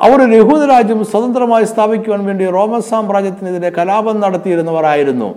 അവർ 0.00 0.34
യഹൂദരാജ്യം 0.34 1.04
സ്വതന്ത്രമായി 1.04 1.64
സ്ഥാപിക്കുവാൻ 1.64 2.26
വേണ്ടി 2.26 2.46
റോമൻ 2.46 2.82
സാമ്രാജ്യത്തിനെതിരെ 2.82 3.70
കലാപം 3.70 4.20
നടത്തിയിരുന്നവരായിരുന്നു. 4.20 5.34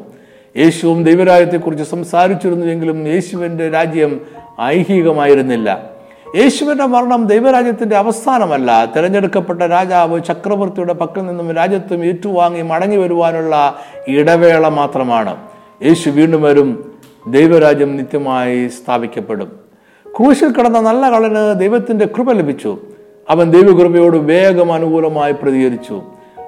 യേശുവും 0.57 1.03
ദൈവരാജ്യത്തെക്കുറിച്ച് 1.03 1.83
സംസാരിച്ചിരുന്നുവെങ്കിലും 1.83 3.07
യേശുവിന്റെ 3.07 3.69
രാജ്യം 3.69 4.21
ഐഹികമായിരുന്നില്ല. 4.61 5.94
യേശുവിന്റെ 6.35 6.85
മരണം 6.85 7.27
ദൈവരാജ്യത്തിന്റെ 7.27 7.95
അവസാനമല്ല. 7.95 8.85
തിരഞ്ഞെടുക്കപ്പെട്ട 8.85 9.61
രാജാവ് 9.61 10.23
ചക്രവർത്തിയുടെ 10.23 10.93
പക്കൽ 10.93 11.21
നിന്നും 11.21 11.51
രാജ്യത്തും 11.51 12.05
ഏറ്റുവാങ്ങി 12.05 12.61
മടങ്ങി 12.61 12.97
വരുവാനുള്ള 12.97 13.75
ഇടവേള 14.07 14.67
മാത്രമാണ്. 14.67 15.37
യേശു 15.83 16.09
വീണ്ടും 16.09 16.41
വരും 16.41 16.91
ദൈവരാജ്യം 17.27 17.97
നിത്യമായി 17.97 18.67
സ്ഥാപിക്കപ്പെടും. 18.67 19.51
ക്രൂശിൽ 20.17 20.51
കിടന്ന 20.51 20.79
നല്ല 20.79 21.09
കളന് 21.09 21.59
ദൈവത്തിന്റെ 21.59 22.05
കൃപ 22.05 22.31
ലഭിച്ചു. 22.31 22.77
അവൻ 23.29 23.51
ദൈവകൃപയോട് 23.51 24.17
വേഗം 24.17 24.73
അനുകൂലമായി 24.73 25.31
പ്രതികരിച്ചു. 25.31 26.01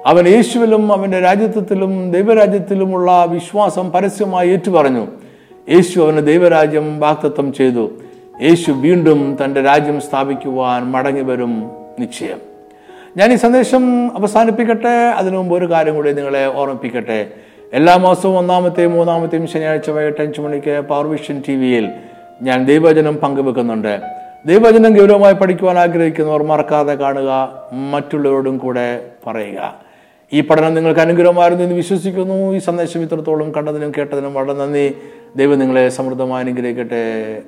അവൻ 0.06 0.28
യേശുവിലും 0.28 0.92
അവന്റെ 0.92 1.20
രാജ്യത്വത്തിലും 1.20 2.12
ദൈവരാജ്യത്തിലുമുള്ള 2.12 3.24
വിശ്വാസം 3.28 3.92
പരസ്യമായി 3.92 4.48
ഏറ്റുപറഞ്ഞു. 4.48 5.06
യേശു 5.68 6.00
അവന് 6.00 6.26
ദൈവരാജ്യം 6.26 7.00
വാക്തത്വം 7.00 7.52
ചെയ്തു. 7.52 7.90
യേശു 8.42 8.72
വീണ്ടും 8.72 9.38
തന്റെ 9.44 9.62
രാജ്യം 9.62 10.00
സ്ഥാപിക്കുവാൻ 10.00 10.84
മടങ്ങി 10.84 11.22
വരും 11.22 11.72
നിശ്ചയം. 11.98 12.38
ഞാൻ 13.16 13.32
ഈ 13.32 13.36
സന്ദേശം 13.36 14.16
അവസാനിപ്പിക്കട്ടെ. 14.18 14.88
അതിനു 14.88 15.38
മുമ്പ് 15.38 15.56
ഒരു 15.56 15.70
കാര്യം 15.70 15.94
കൂടി 15.94 16.12
നിങ്ങളെ 16.12 16.46
ഓർമ്മിപ്പിക്കട്ടെ. 16.46 17.26
എല്ലാ 17.72 17.96
മാസവും 17.96 18.38
ഒന്നാമത്തെയും 18.38 18.92
മൂന്നാമത്തെയും 18.92 19.46
ശനിയാഴ്ച 19.46 19.90
വൈകിട്ട് 19.90 20.22
അഞ്ച് 20.22 20.40
മണിക്ക് 20.40 20.80
പവർ 20.80 21.06
വിഷൻ 21.06 21.42
ടി 21.48 21.54
വിയിൽ 21.54 21.88
ഞാൻ 22.42 22.66
ദൈവചനം 22.66 23.16
പങ്കുവെക്കുന്നുണ്ട്. 23.16 24.00
ദൈവചനം 24.46 24.96
ഗൗരവമായി 24.96 25.34
പഠിക്കുവാൻ 25.34 25.78
ആഗ്രഹിക്കുന്നവർ 25.78 26.42
മറക്കാതെ 26.42 26.94
കാണുക 26.94 27.48
മറ്റുള്ളവരോടും 27.72 28.58
കൂടെ 28.58 29.04
പറയുക. 29.26 29.74
ഈ 30.32 30.40
പഠനം 30.40 30.74
നിങ്ങൾക്ക് 30.74 31.00
അനുഗ്രഹമായിരുന്നു 31.00 31.64
എന്ന് 31.64 31.76
വിശ്വസിക്കുന്നു. 31.76 32.52
ഈ 32.52 32.58
സന്ദേശം 32.58 33.02
ഇത്രത്തോളം 33.02 33.52
കണ്ടതിനും 33.54 33.92
കേട്ടതിനും 33.98 34.34
വളരെ 34.34 34.52
നന്ദി. 34.52 34.94
ദൈവം 35.36 35.58
നിങ്ങളെ 35.58 35.88
സമൃദ്ധമായി 35.88 36.44
അനുഗ്രഹിക്കട്ടെ. 36.44 37.38